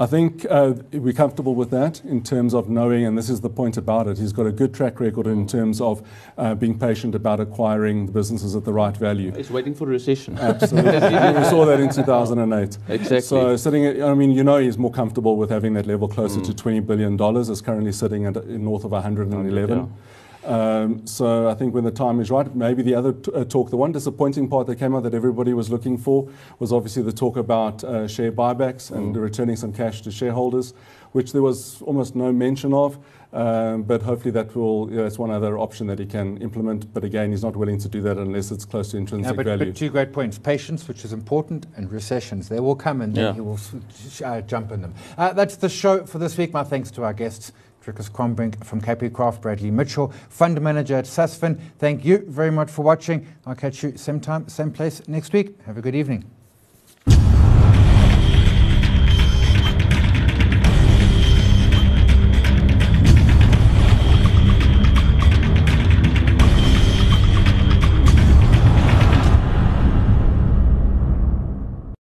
I 0.00 0.06
think 0.06 0.46
uh, 0.48 0.72
we're 0.92 1.12
comfortable 1.12 1.54
with 1.54 1.70
that 1.72 2.02
in 2.06 2.22
terms 2.22 2.54
of 2.54 2.70
knowing, 2.70 3.04
and 3.04 3.18
this 3.18 3.28
is 3.28 3.42
the 3.42 3.50
point 3.50 3.76
about 3.76 4.06
it, 4.06 4.16
he's 4.16 4.32
got 4.32 4.46
a 4.46 4.52
good 4.52 4.72
track 4.72 4.98
record 4.98 5.26
in 5.26 5.46
terms 5.46 5.78
of 5.78 6.02
uh, 6.38 6.54
being 6.54 6.78
patient 6.78 7.14
about 7.14 7.38
acquiring 7.38 8.06
the 8.06 8.12
businesses 8.12 8.56
at 8.56 8.64
the 8.64 8.72
right 8.72 8.96
value. 8.96 9.30
He's 9.34 9.50
waiting 9.50 9.74
for 9.74 9.84
a 9.84 9.88
recession. 9.88 10.38
Absolutely. 10.38 10.92
we 11.38 11.44
saw 11.44 11.66
that 11.66 11.80
in 11.80 11.90
2008. 11.90 12.78
Exactly. 12.88 13.20
So 13.20 13.56
sitting, 13.56 13.84
at, 13.84 14.02
I 14.02 14.14
mean, 14.14 14.30
you 14.30 14.42
know 14.42 14.56
he's 14.56 14.78
more 14.78 14.90
comfortable 14.90 15.36
with 15.36 15.50
having 15.50 15.74
that 15.74 15.86
level 15.86 16.08
closer 16.08 16.40
mm. 16.40 16.46
to 16.46 16.52
$20 16.52 16.86
billion, 16.86 17.20
is 17.36 17.60
currently 17.60 17.92
sitting 17.92 18.24
at 18.24 18.46
north 18.46 18.84
of 18.84 18.92
111. 18.92 19.76
Yeah. 19.76 19.86
Um, 20.44 21.06
so 21.06 21.48
I 21.48 21.54
think 21.54 21.74
when 21.74 21.84
the 21.84 21.90
time 21.90 22.20
is 22.20 22.30
right, 22.30 22.54
maybe 22.54 22.82
the 22.82 22.94
other 22.94 23.12
t- 23.12 23.30
uh, 23.32 23.44
talk, 23.44 23.70
the 23.70 23.76
one 23.76 23.92
disappointing 23.92 24.48
part 24.48 24.66
that 24.68 24.76
came 24.76 24.94
out 24.94 25.02
that 25.02 25.14
everybody 25.14 25.52
was 25.52 25.70
looking 25.70 25.98
for 25.98 26.28
was 26.58 26.72
obviously 26.72 27.02
the 27.02 27.12
talk 27.12 27.36
about 27.36 27.84
uh, 27.84 28.08
share 28.08 28.32
buybacks 28.32 28.90
and 28.90 29.14
mm. 29.14 29.20
returning 29.20 29.56
some 29.56 29.72
cash 29.72 30.00
to 30.02 30.10
shareholders, 30.10 30.72
which 31.12 31.32
there 31.32 31.42
was 31.42 31.82
almost 31.82 32.16
no 32.16 32.32
mention 32.32 32.72
of. 32.72 32.98
Um, 33.32 33.84
but 33.84 34.02
hopefully 34.02 34.32
that 34.32 34.56
will, 34.56 34.90
you 34.90 34.96
know, 34.96 35.06
it's 35.06 35.18
one 35.18 35.30
other 35.30 35.56
option 35.56 35.86
that 35.86 36.00
he 36.00 36.06
can 36.06 36.38
implement. 36.38 36.92
But 36.92 37.04
again, 37.04 37.30
he's 37.30 37.44
not 37.44 37.54
willing 37.54 37.78
to 37.78 37.88
do 37.88 38.00
that 38.02 38.16
unless 38.16 38.50
it's 38.50 38.64
close 38.64 38.90
to 38.90 38.96
intrinsic 38.96 39.30
yeah, 39.30 39.36
but, 39.36 39.46
value. 39.46 39.66
But 39.66 39.76
two 39.76 39.88
great 39.90 40.12
points 40.12 40.36
patience, 40.36 40.88
which 40.88 41.04
is 41.04 41.12
important, 41.12 41.66
and 41.76 41.92
recessions. 41.92 42.48
They 42.48 42.58
will 42.58 42.74
come 42.74 43.02
and 43.02 43.14
then 43.14 43.24
yeah. 43.26 43.32
he 43.34 43.40
will 43.40 43.60
uh, 44.24 44.40
jump 44.40 44.72
in 44.72 44.82
them. 44.82 44.94
Uh, 45.16 45.32
that's 45.32 45.56
the 45.56 45.68
show 45.68 46.04
for 46.06 46.18
this 46.18 46.36
week. 46.36 46.52
My 46.52 46.64
thanks 46.64 46.90
to 46.92 47.04
our 47.04 47.12
guests. 47.12 47.52
Dricus 47.84 48.10
Crombrink 48.10 48.64
from 48.64 48.80
Capicraft, 48.80 49.40
Bradley 49.40 49.70
Mitchell, 49.70 50.12
Fund 50.28 50.60
Manager 50.60 50.96
at 50.96 51.04
Sasfin. 51.04 51.60
Thank 51.78 52.04
you 52.04 52.24
very 52.28 52.50
much 52.50 52.70
for 52.70 52.82
watching. 52.82 53.26
I'll 53.46 53.54
catch 53.54 53.82
you 53.82 53.96
same 53.96 54.20
time, 54.20 54.48
same 54.48 54.70
place 54.70 55.06
next 55.08 55.32
week. 55.32 55.60
Have 55.66 55.78
a 55.78 55.82
good 55.82 55.94
evening. 55.94 56.24